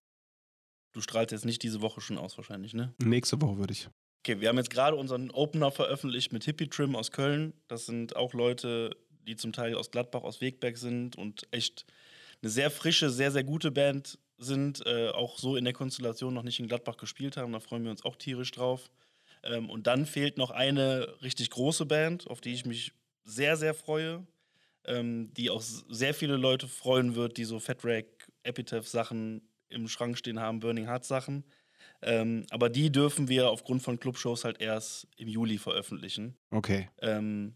du 0.93 1.01
strahlst 1.01 1.33
jetzt 1.33 1.45
nicht 1.45 1.63
diese 1.63 1.83
Woche 1.83 2.01
schon 2.01 2.17
aus 2.17 2.37
wahrscheinlich, 2.39 2.73
ne? 2.73 2.95
Nächste 3.03 3.41
Woche 3.43 3.59
würde 3.59 3.73
ich. 3.73 3.91
Okay, 4.23 4.39
wir 4.39 4.51
haben 4.51 4.59
jetzt 4.59 4.71
gerade 4.71 4.97
unseren 4.97 5.31
Opener 5.31 5.71
veröffentlicht 5.71 6.31
mit 6.31 6.45
Hippie 6.45 6.69
Trim 6.69 6.95
aus 6.95 7.11
Köln. 7.11 7.55
Das 7.69 7.87
sind 7.87 8.17
auch 8.17 8.35
Leute, 8.35 8.95
die 9.27 9.35
zum 9.35 9.55
Teil 9.55 9.75
aus 9.75 9.91
Gladbach, 9.91 10.25
aus 10.25 10.43
Wegberg 10.43 10.77
sind 10.77 11.17
und 11.17 11.49
echt 11.53 11.87
eine 12.43 12.51
sehr 12.51 12.71
frische, 12.71 13.09
sehr, 13.09 13.31
sehr 13.31 13.45
gute 13.45 13.71
Band 13.71 14.19
sind. 14.37 14.85
Äh, 14.85 15.09
auch 15.09 15.39
so 15.39 15.57
in 15.57 15.65
der 15.65 15.73
Konstellation 15.73 16.35
noch 16.35 16.43
nicht 16.43 16.61
in 16.61 16.69
Gladbach 16.69 16.99
gespielt 16.99 17.39
haben. 17.39 17.53
Da 17.53 17.61
freuen 17.61 17.85
wir 17.85 17.91
uns 17.91 18.05
auch 18.05 18.17
tierisch 18.17 18.51
drauf. 18.51 18.91
Ähm, 19.43 19.71
und 19.71 19.87
dann 19.87 20.05
fehlt 20.05 20.37
noch 20.37 20.51
eine 20.51 21.15
richtig 21.23 21.49
große 21.49 21.87
Band, 21.87 22.29
auf 22.29 22.43
die 22.43 22.53
ich 22.53 22.67
mich 22.67 22.93
sehr, 23.25 23.57
sehr 23.57 23.73
freue. 23.73 24.27
Ähm, 24.85 25.33
die 25.33 25.49
auch 25.49 25.63
sehr 25.63 26.13
viele 26.13 26.37
Leute 26.37 26.69
freuen 26.69 27.15
wird, 27.15 27.39
die 27.39 27.45
so 27.45 27.59
Fat 27.59 27.85
Rack, 27.85 28.31
Epitaph-Sachen 28.43 29.49
im 29.71 29.89
Schrank 29.89 30.19
stehen 30.19 30.41
haben, 30.41 30.61
Burning 30.61 30.87
Heart-Sachen. 30.87 31.45
Ähm, 32.03 32.47
aber 32.51 32.69
die 32.71 32.91
dürfen 32.91 33.29
wir 33.29 33.51
aufgrund 33.51 33.83
von 33.83 33.99
Clubshows 33.99 34.45
halt 34.45 34.61
erst 34.61 35.07
im 35.17 35.29
Juli 35.29 35.59
veröffentlichen. 35.59 36.37
Okay. 36.51 36.89
Ähm, 37.01 37.55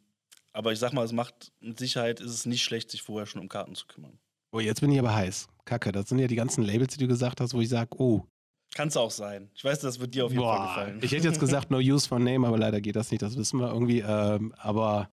aber 0.52 0.72
ich 0.72 0.78
sag 0.78 0.92
mal, 0.92 1.04
es 1.04 1.12
macht 1.12 1.52
mit 1.60 1.78
Sicherheit 1.78 2.20
ist 2.20 2.30
es 2.30 2.46
nicht 2.46 2.62
schlecht, 2.62 2.90
sich 2.90 3.02
vorher 3.02 3.26
schon 3.26 3.40
um 3.40 3.48
Karten 3.48 3.74
zu 3.74 3.86
kümmern. 3.86 4.18
Oh, 4.52 4.60
jetzt 4.60 4.80
bin 4.80 4.92
ich 4.92 4.98
aber 4.98 5.14
heiß. 5.14 5.48
Kacke, 5.64 5.90
das 5.92 6.08
sind 6.08 6.18
ja 6.18 6.26
die 6.28 6.36
ganzen 6.36 6.62
Labels, 6.62 6.94
die 6.94 7.00
du 7.00 7.08
gesagt 7.08 7.40
hast, 7.40 7.54
wo 7.54 7.60
ich 7.60 7.68
sage, 7.68 7.90
oh, 7.98 8.22
Kann 8.74 8.88
es 8.88 8.96
auch 8.96 9.10
sein. 9.10 9.50
Ich 9.54 9.64
weiß, 9.64 9.80
das 9.80 9.98
wird 9.98 10.14
dir 10.14 10.26
auf 10.26 10.32
jeden 10.32 10.44
Fall 10.44 10.58
Boah, 10.58 10.66
gefallen. 10.66 11.00
Ich 11.02 11.12
hätte 11.12 11.26
jetzt 11.26 11.40
gesagt, 11.40 11.70
no 11.72 11.78
use 11.78 12.08
for 12.08 12.18
name, 12.18 12.46
aber 12.46 12.58
leider 12.58 12.80
geht 12.80 12.96
das 12.96 13.10
nicht, 13.10 13.22
das 13.22 13.36
wissen 13.36 13.58
wir 13.58 13.72
irgendwie. 13.72 14.00
Ähm, 14.00 14.54
aber 14.58 15.10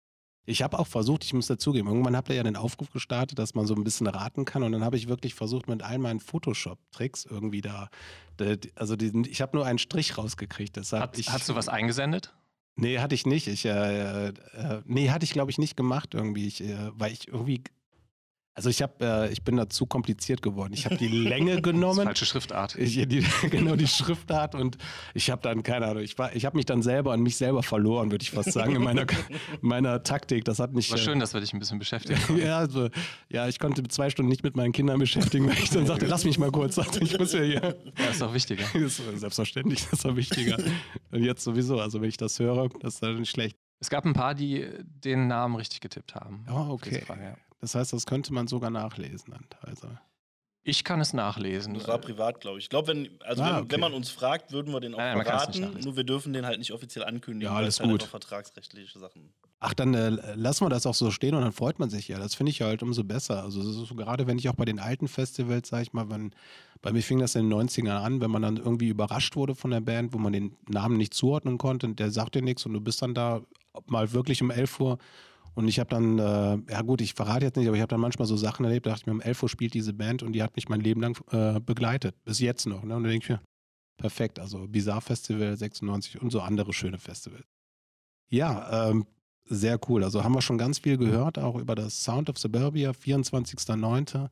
ich 0.50 0.64
habe 0.64 0.80
auch 0.80 0.88
versucht, 0.88 1.24
ich 1.24 1.34
muss 1.34 1.48
dazugeben, 1.48 1.88
irgendwann 1.90 2.16
habt 2.16 2.30
ihr 2.30 2.36
ja 2.36 2.44
den 2.44 2.56
Aufruf 2.56 2.90
gestartet, 2.92 3.38
dass 3.38 3.54
man 3.54 3.68
so 3.68 3.76
ein 3.76 3.84
bisschen 3.84 4.08
raten 4.08 4.46
kann 4.46 4.64
und 4.64 4.72
dann 4.72 4.84
habe 4.84 4.98
ich 4.98 5.08
wirklich 5.08 5.36
versucht, 5.36 5.68
mit 5.68 5.84
all 5.84 6.00
meinen 6.00 6.20
Photoshop-Tricks 6.20 7.26
irgendwie 7.26 7.62
da, 7.62 7.90
also 8.76 8.96
diesen, 8.96 9.26
ich 9.26 9.42
habe 9.42 9.56
nur 9.56 9.66
einen 9.66 9.78
Strich 9.78 10.18
rausgekriegt, 10.18 10.76
deshalb 10.76 11.04
Hat, 11.04 11.18
ich, 11.20 11.30
hast 11.30 11.48
du 11.50 11.56
was 11.56 11.70
eingesendet? 11.70 12.34
Nee, 12.76 13.00
hatte 13.00 13.14
ich 13.14 13.26
nicht. 13.26 13.48
Ich, 13.48 13.66
äh, 13.66 14.30
äh, 14.30 14.34
nee, 14.86 15.10
hatte 15.10 15.26
ich 15.26 15.32
glaube 15.32 15.52
ich 15.52 15.58
nicht 15.58 15.78
gemacht 15.78 16.14
irgendwie, 16.14 16.48
ich, 16.48 16.64
äh, 16.64 16.92
weil 16.94 17.12
ich 17.12 17.28
irgendwie, 17.28 17.64
also 18.56 18.70
ich 18.70 18.82
habe, 18.82 18.94
äh, 19.00 19.32
ich 19.32 19.44
bin 19.44 19.56
da 19.56 19.70
zu 19.70 19.86
kompliziert 19.86 20.42
geworden. 20.42 20.74
Ich 20.74 20.84
habe 20.86 20.98
die 20.98 21.08
Länge 21.30 21.62
genommen. 21.62 22.04
falsche 22.04 22.26
Schriftart. 22.26 22.76
Ich, 22.76 22.96
die, 23.08 23.24
genau 23.50 23.76
die 23.78 23.88
Schriftart 23.88 24.54
und 24.54 24.78
ich 25.14 25.30
habe 25.30 25.42
dann, 25.42 25.64
keine 25.64 25.88
Ahnung, 25.88 26.04
ich, 26.04 26.18
war- 26.18 26.36
ich 26.36 26.46
habe 26.46 26.58
mich 26.58 26.66
dann 26.66 26.82
selber 26.82 27.14
an 27.14 27.22
mich 27.22 27.38
selber 27.38 27.64
verloren, 27.64 28.12
würde 28.12 28.24
ich 28.24 28.32
fast 28.32 28.52
sagen, 28.52 28.76
in 28.76 28.84
meiner, 28.84 29.06
meiner 29.62 30.04
Taktik. 30.04 30.44
Das 30.46 30.60
hat 30.60 30.74
mich. 30.74 30.92
War 30.92 30.98
äh, 30.98 31.02
schön, 31.02 31.20
dass 31.20 31.34
wir 31.34 31.40
dich 31.42 31.54
ein 31.54 31.60
bisschen 31.60 31.80
beschäftigen. 31.80 32.20
ja, 32.38 32.58
also, 32.58 32.90
ja, 33.30 33.48
ich 33.48 33.60
konnte 33.60 33.82
zwei 33.84 34.10
Stunden 34.10 34.30
nicht 34.30 34.44
mit 34.44 34.58
meinen 34.58 34.74
Kindern 34.74 35.00
beschäftigen, 35.00 35.48
weil 35.48 35.58
ich 35.58 35.70
dann 35.70 35.86
sagte, 35.86 36.06
lass 36.08 36.26
mich 36.26 36.38
mal 36.38 36.52
kurz, 36.52 36.76
sagte, 36.76 37.02
ich 37.04 37.18
muss 37.18 37.32
ja 37.34 37.42
hier. 37.42 37.78
Ja, 37.98 38.06
ist 38.12 38.22
doch 38.22 38.34
wichtiger. 38.34 38.64
Ist 38.76 39.02
selbstverständlich, 39.16 39.84
das 39.84 39.94
ist 39.94 40.06
doch 40.06 40.16
wichtiger. 40.16 40.58
Und 41.12 41.24
jetzt 41.24 41.44
sowieso, 41.44 41.80
also 41.80 42.02
wenn 42.02 42.10
ich 42.10 42.18
das 42.18 42.38
höre, 42.40 42.68
das 42.82 42.96
ist 42.96 43.04
dann 43.04 43.18
nicht 43.20 43.30
schlecht. 43.32 43.58
Es 43.80 43.90
gab 43.90 44.06
ein 44.06 44.14
paar, 44.14 44.36
die 44.36 44.68
den 44.84 45.28
Namen 45.28 45.56
richtig 45.56 45.80
getippt 45.82 46.16
haben. 46.16 46.46
Oh, 46.52 46.72
okay. 46.72 47.02
Frage, 47.02 47.24
ja. 47.24 47.38
Das 47.62 47.76
heißt, 47.76 47.94
das 47.94 48.06
könnte 48.06 48.34
man 48.34 48.48
sogar 48.48 48.70
nachlesen 48.70 49.32
dann 49.32 49.46
teilweise. 49.50 50.00
Ich 50.64 50.84
kann 50.84 51.00
es 51.00 51.14
nachlesen. 51.14 51.74
Das 51.74 51.88
war 51.88 51.98
privat, 51.98 52.42
glaube 52.42 52.60
ich. 52.60 52.66
Ich 52.66 52.70
glaube, 52.70 52.90
wenn, 52.90 53.10
also 53.24 53.42
Ah, 53.42 53.48
wenn, 53.48 53.56
okay. 53.64 53.68
wenn 53.72 53.80
man 53.80 53.94
uns 53.94 54.10
fragt, 54.10 54.52
würden 54.52 54.74
wir 54.74 54.82
den 54.82 54.94
auch 54.94 54.98
Nein, 54.98 55.18
man 55.18 55.26
kann's 55.26 55.48
nicht 55.48 55.60
verraten. 55.62 55.80
Nur 55.84 55.96
wir 55.96 56.04
dürfen 56.04 56.34
den 56.34 56.46
halt 56.46 56.60
nicht 56.60 56.72
offiziell 56.74 57.06
ankündigen. 57.06 57.50
Ja, 57.50 57.56
weil 57.56 57.64
alles 57.64 57.76
es 57.76 57.80
halt 57.80 57.90
gut. 57.90 58.02
einfach 58.02 58.12
vertragsrechtliche 58.12 59.00
Sachen. 59.00 59.34
Ach, 59.62 59.74
dann 59.74 59.94
äh, 59.94 60.10
lassen 60.36 60.66
wir 60.66 60.70
das 60.70 60.86
auch 60.86 60.94
so 60.94 61.12
stehen 61.12 61.34
und 61.34 61.42
dann 61.42 61.54
freut 61.54 61.80
man 61.80 61.90
sich 61.90 62.08
ja. 62.10 62.20
Das 62.20 62.36
finde 62.36 62.52
ich 62.52 62.60
ja 62.60 62.68
halt 62.68 62.84
umso 62.84 63.04
besser. 63.06 63.42
Also 63.44 63.60
das 63.64 63.76
ist 63.78 63.88
so, 63.88 63.96
gerade 63.96 64.28
wenn 64.28 64.38
ich 64.38 64.48
auch 64.50 64.54
bei 64.56 64.66
den 64.66 64.80
alten 64.80 65.08
Festivals, 65.08 65.70
sag 65.70 65.82
ich 65.82 65.94
mal, 65.94 66.10
wenn, 66.10 66.36
bei 66.82 66.92
mir 66.92 67.02
fing 67.02 67.20
das 67.20 67.36
in 67.36 67.50
den 67.50 67.68
90ern 67.68 67.98
an, 68.02 68.22
wenn 68.22 68.30
man 68.32 68.42
dann 68.42 68.58
irgendwie 68.58 68.90
überrascht 68.90 69.36
wurde 69.38 69.56
von 69.56 69.72
der 69.72 69.82
Band, 69.82 70.14
wo 70.14 70.18
man 70.18 70.34
den 70.34 70.56
Namen 70.68 70.98
nicht 70.98 71.14
zuordnen 71.14 71.58
konnte, 71.58 71.88
und 71.88 72.00
der 72.00 72.12
sagt 72.12 72.36
dir 72.36 72.42
nichts 72.42 72.66
und 72.66 72.74
du 72.74 72.82
bist 72.82 73.02
dann 73.02 73.14
da 73.14 73.42
mal 73.88 74.12
wirklich 74.14 74.42
um 74.42 74.52
11 74.52 74.80
Uhr 74.80 74.98
und 75.56 75.68
ich 75.68 75.80
habe 75.80 75.90
dann, 75.90 76.20
äh, 76.20 76.72
ja 76.72 76.82
gut, 76.84 77.02
ich 77.02 77.14
verrate 77.14 77.46
jetzt 77.46 77.58
nicht, 77.58 77.68
aber 77.68 77.76
ich 77.76 77.82
habe 77.82 77.90
dann 77.90 78.00
manchmal 78.00 78.28
so 78.28 78.38
Sachen 78.38 78.66
erlebt, 78.66 78.86
da 78.86 78.92
dachte 78.92 79.02
ich 79.02 79.08
mir, 79.08 79.14
um 79.14 79.22
11 79.22 79.44
Uhr 79.44 79.50
spielt 79.50 79.74
diese 79.74 79.94
Band 79.94 80.24
und 80.24 80.34
die 80.34 80.44
hat 80.44 80.56
mich 80.56 80.70
mein 80.70 80.80
Leben 80.80 81.02
lang 81.02 81.20
äh, 81.32 81.60
begleitet, 81.60 82.16
bis 82.24 82.40
jetzt 82.40 82.66
noch. 82.66 82.84
Ne? 82.84 82.96
Und 82.96 83.04
dann 83.04 83.12
denke 83.12 83.24
ich 83.26 83.30
mir, 83.30 83.42
perfekt, 83.98 84.40
also 84.40 84.68
Bizarre 84.68 85.02
Festival 85.02 85.58
96 85.58 86.22
und 86.22 86.32
so 86.32 86.42
andere 86.42 86.72
schöne 86.74 86.98
Festivals. 86.98 87.46
Ja, 88.30 88.90
ähm, 88.90 89.06
sehr 89.46 89.80
cool. 89.90 90.04
Also 90.04 90.24
haben 90.24 90.34
wir 90.34 90.42
schon 90.42 90.58
ganz 90.58 90.80
viel 90.80 90.98
gehört, 90.98 91.40
auch 91.40 91.56
über 91.56 91.76
das 91.76 92.04
Sound 92.04 92.30
of 92.30 92.38
Suburbia, 92.38 92.92
24.09. 92.92 94.30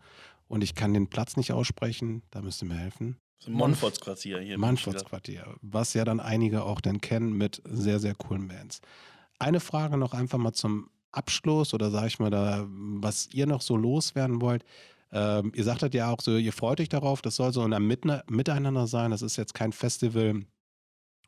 Und 0.48 0.64
ich 0.64 0.76
kann 0.76 0.94
den 0.94 1.08
Platz 1.08 1.36
nicht 1.36 1.52
aussprechen, 1.52 2.22
da 2.30 2.42
müsst 2.42 2.62
ihr 2.62 2.68
mir 2.68 2.76
helfen. 2.76 3.18
Das 3.40 3.48
ist 3.48 3.54
ein 3.54 3.58
Monforts 3.58 4.00
Quartier 4.00 4.40
hier. 4.40 4.56
in 4.56 4.62
Manforts 4.62 5.04
München. 5.04 5.10
Quartier, 5.10 5.56
was 5.62 5.94
ja 5.94 6.06
dann 6.06 6.20
einige 6.20 6.64
auch 6.64 6.80
dann 6.80 7.02
kennen 7.02 7.34
mit 7.34 7.62
sehr, 7.66 8.00
sehr 8.00 8.16
coolen 8.16 8.48
Bands. 8.48 8.80
Eine 9.40 9.60
Frage 9.60 9.98
noch 9.98 10.14
einfach 10.14 10.38
mal 10.38 10.54
zum 10.54 10.90
Abschluss 11.12 11.74
oder 11.74 11.92
sage 11.92 12.08
ich 12.08 12.20
mal 12.20 12.30
da, 12.30 12.66
was 12.68 13.28
ihr 13.34 13.48
noch 13.48 13.62
so 13.62 13.76
loswerden 13.76 14.42
wollt. 14.42 14.64
Ähm, 15.12 15.52
ihr 15.56 15.64
sagtet 15.64 15.94
ja 15.94 16.12
auch 16.12 16.22
so, 16.22 16.38
ihr 16.38 16.54
freut 16.54 16.82
euch 16.82 16.90
darauf, 16.90 17.22
das 17.22 17.36
soll 17.36 17.54
so 17.54 17.62
ein 17.62 17.88
Miteinander 18.30 18.88
sein. 18.88 19.12
Das 19.12 19.22
ist 19.22 19.38
jetzt 19.38 19.54
kein 19.54 19.72
Festival, 19.72 20.46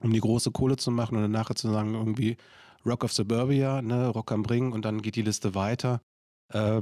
um 0.02 0.14
die 0.14 0.20
große 0.20 0.52
Kohle 0.52 0.78
zu 0.78 0.92
machen 0.92 1.18
und 1.18 1.32
nachher 1.32 1.56
zu 1.56 1.72
sagen, 1.72 1.94
irgendwie 1.94 2.38
Rock 2.86 3.04
of 3.04 3.14
Suburbia, 3.14 3.82
ne, 3.82 4.08
Rock 4.10 4.32
am 4.32 4.46
Ring 4.46 4.72
und 4.72 4.86
dann 4.86 5.02
geht 5.02 5.16
die 5.16 5.22
Liste 5.22 5.56
weiter. 5.56 6.02
Äh, 6.52 6.82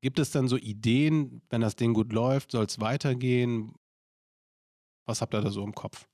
gibt 0.00 0.18
es 0.18 0.30
dann 0.30 0.48
so 0.48 0.56
Ideen, 0.56 1.42
wenn 1.50 1.60
das 1.60 1.76
Ding 1.76 1.94
gut 1.94 2.12
läuft, 2.12 2.52
soll 2.52 2.64
es 2.66 2.80
weitergehen? 2.80 3.74
Was 5.06 5.20
habt 5.20 5.34
ihr 5.34 5.40
da 5.40 5.50
so 5.50 5.64
im 5.64 5.74
Kopf? 5.74 6.06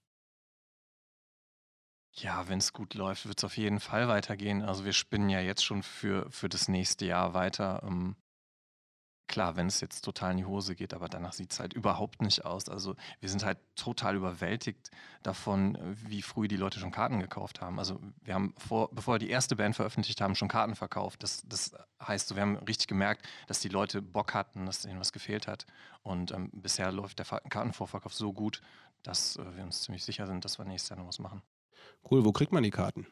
Ja, 2.16 2.46
wenn 2.48 2.58
es 2.58 2.72
gut 2.72 2.94
läuft, 2.94 3.26
wird 3.26 3.38
es 3.38 3.44
auf 3.44 3.56
jeden 3.56 3.80
Fall 3.80 4.06
weitergehen. 4.08 4.62
Also 4.62 4.84
wir 4.84 4.92
spinnen 4.92 5.28
ja 5.30 5.40
jetzt 5.40 5.64
schon 5.64 5.82
für, 5.82 6.30
für 6.30 6.48
das 6.48 6.68
nächste 6.68 7.06
Jahr 7.06 7.34
weiter. 7.34 7.82
Ähm, 7.84 8.14
klar, 9.26 9.56
wenn 9.56 9.66
es 9.66 9.80
jetzt 9.80 10.02
total 10.02 10.30
in 10.30 10.36
die 10.36 10.44
Hose 10.44 10.76
geht, 10.76 10.94
aber 10.94 11.08
danach 11.08 11.32
sieht 11.32 11.50
es 11.50 11.58
halt 11.58 11.72
überhaupt 11.72 12.22
nicht 12.22 12.44
aus. 12.44 12.68
Also 12.68 12.94
wir 13.18 13.28
sind 13.28 13.44
halt 13.44 13.58
total 13.74 14.14
überwältigt 14.14 14.92
davon, 15.24 15.76
wie 16.06 16.22
früh 16.22 16.46
die 16.46 16.56
Leute 16.56 16.78
schon 16.78 16.92
Karten 16.92 17.18
gekauft 17.18 17.60
haben. 17.60 17.80
Also 17.80 18.00
wir 18.22 18.34
haben 18.34 18.54
vor, 18.58 18.94
bevor 18.94 19.14
wir 19.14 19.18
die 19.18 19.30
erste 19.30 19.56
Band 19.56 19.74
veröffentlicht 19.74 20.20
haben, 20.20 20.36
schon 20.36 20.48
Karten 20.48 20.76
verkauft. 20.76 21.20
Das, 21.24 21.42
das 21.46 21.74
heißt, 22.00 22.36
wir 22.36 22.42
haben 22.42 22.58
richtig 22.58 22.86
gemerkt, 22.86 23.26
dass 23.48 23.58
die 23.58 23.68
Leute 23.68 24.02
Bock 24.02 24.34
hatten, 24.34 24.66
dass 24.66 24.84
ihnen 24.84 25.00
was 25.00 25.12
gefehlt 25.12 25.48
hat. 25.48 25.66
Und 26.02 26.30
ähm, 26.30 26.50
bisher 26.52 26.92
läuft 26.92 27.18
der 27.18 27.26
Kartenvorverkauf 27.26 28.14
so 28.14 28.32
gut, 28.32 28.60
dass 29.02 29.36
äh, 29.36 29.56
wir 29.56 29.64
uns 29.64 29.82
ziemlich 29.82 30.04
sicher 30.04 30.28
sind, 30.28 30.44
dass 30.44 30.58
wir 30.58 30.64
nächstes 30.64 30.90
Jahr 30.90 31.00
noch 31.00 31.08
was 31.08 31.18
machen. 31.18 31.42
Cool, 32.10 32.24
wo 32.24 32.32
kriegt 32.32 32.52
man 32.52 32.62
die 32.62 32.70
Karten? 32.70 33.06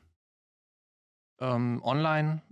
Ähm, 1.41 1.81
online 1.83 2.43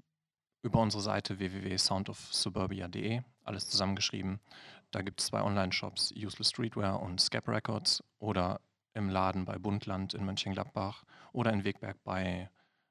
über 0.63 0.81
unsere 0.81 1.03
Seite 1.03 1.39
www.soundofsuburbia.de, 1.39 3.23
alles 3.45 3.69
zusammengeschrieben. 3.69 4.41
Da 4.91 5.03
gibt 5.03 5.21
es 5.21 5.27
zwei 5.27 5.43
Online-Shops, 5.43 6.13
Useless 6.17 6.51
Streetwear 6.51 7.01
und 7.01 7.21
Scap 7.21 7.49
Records 7.49 8.03
oder 8.19 8.61
im 8.95 9.09
Laden 9.09 9.45
bei 9.45 9.59
Bundland 9.59 10.15
in 10.15 10.25
Mönchengladbach 10.25 11.05
oder 11.33 11.53
in 11.53 11.65
Wegberg 11.65 12.03
bei 12.03 12.51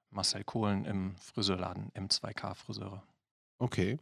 Marcel 0.09 0.43
Kohlen 0.43 0.85
im 0.85 1.15
Friseurladen 1.17 1.91
M2K 1.91 2.55
Friseure. 2.55 3.03
Okay. 3.59 3.99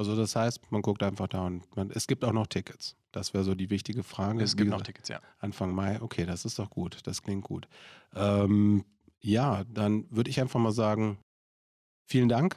Also 0.00 0.16
das 0.16 0.34
heißt, 0.34 0.72
man 0.72 0.80
guckt 0.80 1.02
einfach 1.02 1.28
da 1.28 1.44
und 1.44 1.76
man, 1.76 1.90
es 1.90 2.06
gibt 2.06 2.24
auch 2.24 2.32
noch 2.32 2.46
Tickets. 2.46 2.96
Das 3.12 3.34
wäre 3.34 3.44
so 3.44 3.54
die 3.54 3.68
wichtige 3.68 4.02
Frage. 4.02 4.42
Es 4.42 4.54
Wie 4.54 4.56
gibt 4.56 4.70
noch 4.70 4.78
gesagt, 4.78 4.86
Tickets, 4.86 5.10
ja. 5.10 5.20
Anfang 5.40 5.74
Mai, 5.74 6.00
okay, 6.00 6.24
das 6.24 6.46
ist 6.46 6.58
doch 6.58 6.70
gut. 6.70 7.00
Das 7.04 7.22
klingt 7.22 7.44
gut. 7.44 7.68
Ähm, 8.14 8.86
ja, 9.20 9.62
dann 9.64 10.06
würde 10.08 10.30
ich 10.30 10.40
einfach 10.40 10.58
mal 10.58 10.72
sagen, 10.72 11.18
vielen 12.06 12.30
Dank 12.30 12.56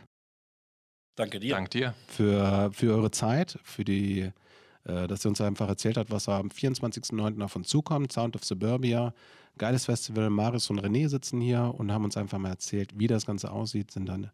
Danke 1.16 1.42
dir. 1.42 1.54
Dank 1.54 1.70
dir. 1.72 1.94
für, 2.08 2.72
für 2.72 2.96
eure 2.96 3.12
Zeit, 3.12 3.60
für 3.66 3.84
die, 3.84 4.32
äh, 4.86 5.08
dass 5.08 5.26
ihr 5.26 5.30
uns 5.30 5.42
einfach 5.42 5.68
erzählt 5.68 5.98
habt, 5.98 6.12
was 6.12 6.30
am 6.30 6.48
24.09. 6.48 7.44
auf 7.44 7.58
uns 7.58 7.68
zukommt. 7.68 8.14
Sound 8.14 8.38
of 8.38 8.46
Suburbia, 8.46 9.14
geiles 9.58 9.84
Festival. 9.84 10.30
Marius 10.30 10.70
und 10.70 10.80
René 10.80 11.10
sitzen 11.10 11.42
hier 11.42 11.76
und 11.78 11.92
haben 11.92 12.06
uns 12.06 12.16
einfach 12.16 12.38
mal 12.38 12.52
erzählt, 12.52 12.98
wie 12.98 13.08
das 13.08 13.26
Ganze 13.26 13.52
aussieht. 13.52 13.92
Sind 13.92 14.08
dann 14.08 14.32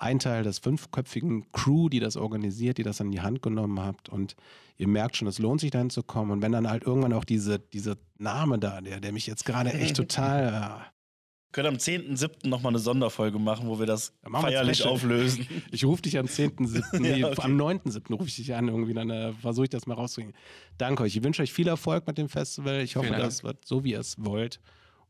ein 0.00 0.18
Teil 0.18 0.42
des 0.42 0.58
fünfköpfigen 0.58 1.50
Crew, 1.52 1.88
die 1.88 2.00
das 2.00 2.16
organisiert, 2.16 2.78
die 2.78 2.82
das 2.82 3.00
an 3.00 3.10
die 3.10 3.20
Hand 3.20 3.42
genommen 3.42 3.80
habt. 3.80 4.08
Und 4.08 4.34
ihr 4.76 4.88
merkt 4.88 5.16
schon, 5.16 5.28
es 5.28 5.38
lohnt 5.38 5.60
sich 5.60 5.70
dahin 5.70 5.90
zu 5.90 6.02
kommen. 6.02 6.30
Und 6.30 6.42
wenn 6.42 6.52
dann 6.52 6.68
halt 6.68 6.84
irgendwann 6.84 7.12
auch 7.12 7.24
diese, 7.24 7.58
diese 7.58 7.98
Name 8.18 8.58
da, 8.58 8.80
der, 8.80 9.00
der 9.00 9.12
mich 9.12 9.26
jetzt 9.26 9.44
gerade 9.44 9.72
echt 9.72 9.96
total. 9.96 10.82
Äh, 10.86 11.52
Können 11.52 11.68
am 11.68 11.74
10.7. 11.74 12.48
nochmal 12.48 12.70
eine 12.70 12.78
Sonderfolge 12.78 13.38
machen, 13.38 13.68
wo 13.68 13.78
wir 13.78 13.86
das 13.86 14.14
machen 14.22 14.46
wir 14.46 14.52
feierlich 14.52 14.84
auflösen. 14.84 15.46
Ich 15.70 15.84
rufe 15.84 16.02
dich 16.02 16.18
am 16.18 16.26
10.7., 16.26 16.98
nee, 16.98 17.18
Ja, 17.18 17.28
okay. 17.28 17.42
am 17.42 17.60
9.7. 17.60 18.14
rufe 18.14 18.28
ich 18.28 18.36
dich 18.36 18.54
an, 18.54 18.68
irgendwie, 18.68 18.94
dann 18.94 19.10
äh, 19.10 19.32
versuche 19.34 19.64
ich 19.64 19.70
das 19.70 19.86
mal 19.86 19.94
rauszukriegen. 19.94 20.34
Danke 20.78 21.02
euch. 21.02 21.14
Ich 21.14 21.22
wünsche 21.22 21.42
euch 21.42 21.52
viel 21.52 21.68
Erfolg 21.68 22.06
mit 22.06 22.16
dem 22.16 22.28
Festival. 22.28 22.80
Ich 22.80 22.96
hoffe, 22.96 23.10
das 23.10 23.44
wird 23.44 23.66
so, 23.66 23.84
wie 23.84 23.92
ihr 23.92 24.00
es 24.00 24.16
wollt. 24.18 24.60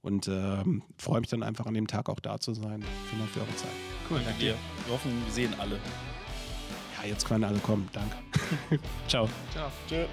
Und 0.02 0.28
ähm, 0.28 0.82
freue 0.96 1.20
mich 1.20 1.28
dann 1.28 1.42
einfach 1.42 1.66
an 1.66 1.74
dem 1.74 1.86
Tag 1.86 2.08
auch 2.08 2.20
da 2.20 2.38
zu 2.38 2.54
sein. 2.54 2.82
Vielen 3.08 3.20
Dank 3.20 3.30
für 3.30 3.40
eure 3.40 3.56
Zeit. 3.56 3.70
Cool, 4.10 4.20
Danke 4.24 4.40
dir. 4.40 4.54
Wir 4.86 4.94
hoffen, 4.94 5.12
wir 5.24 5.32
sehen 5.32 5.54
alle. 5.58 5.78
Ja, 6.96 7.08
jetzt 7.08 7.26
können 7.26 7.44
alle 7.44 7.58
kommen. 7.58 7.88
Danke. 7.92 8.16
Ciao. 9.08 9.28
Ciao. 9.52 9.70
Tschö. 9.88 10.06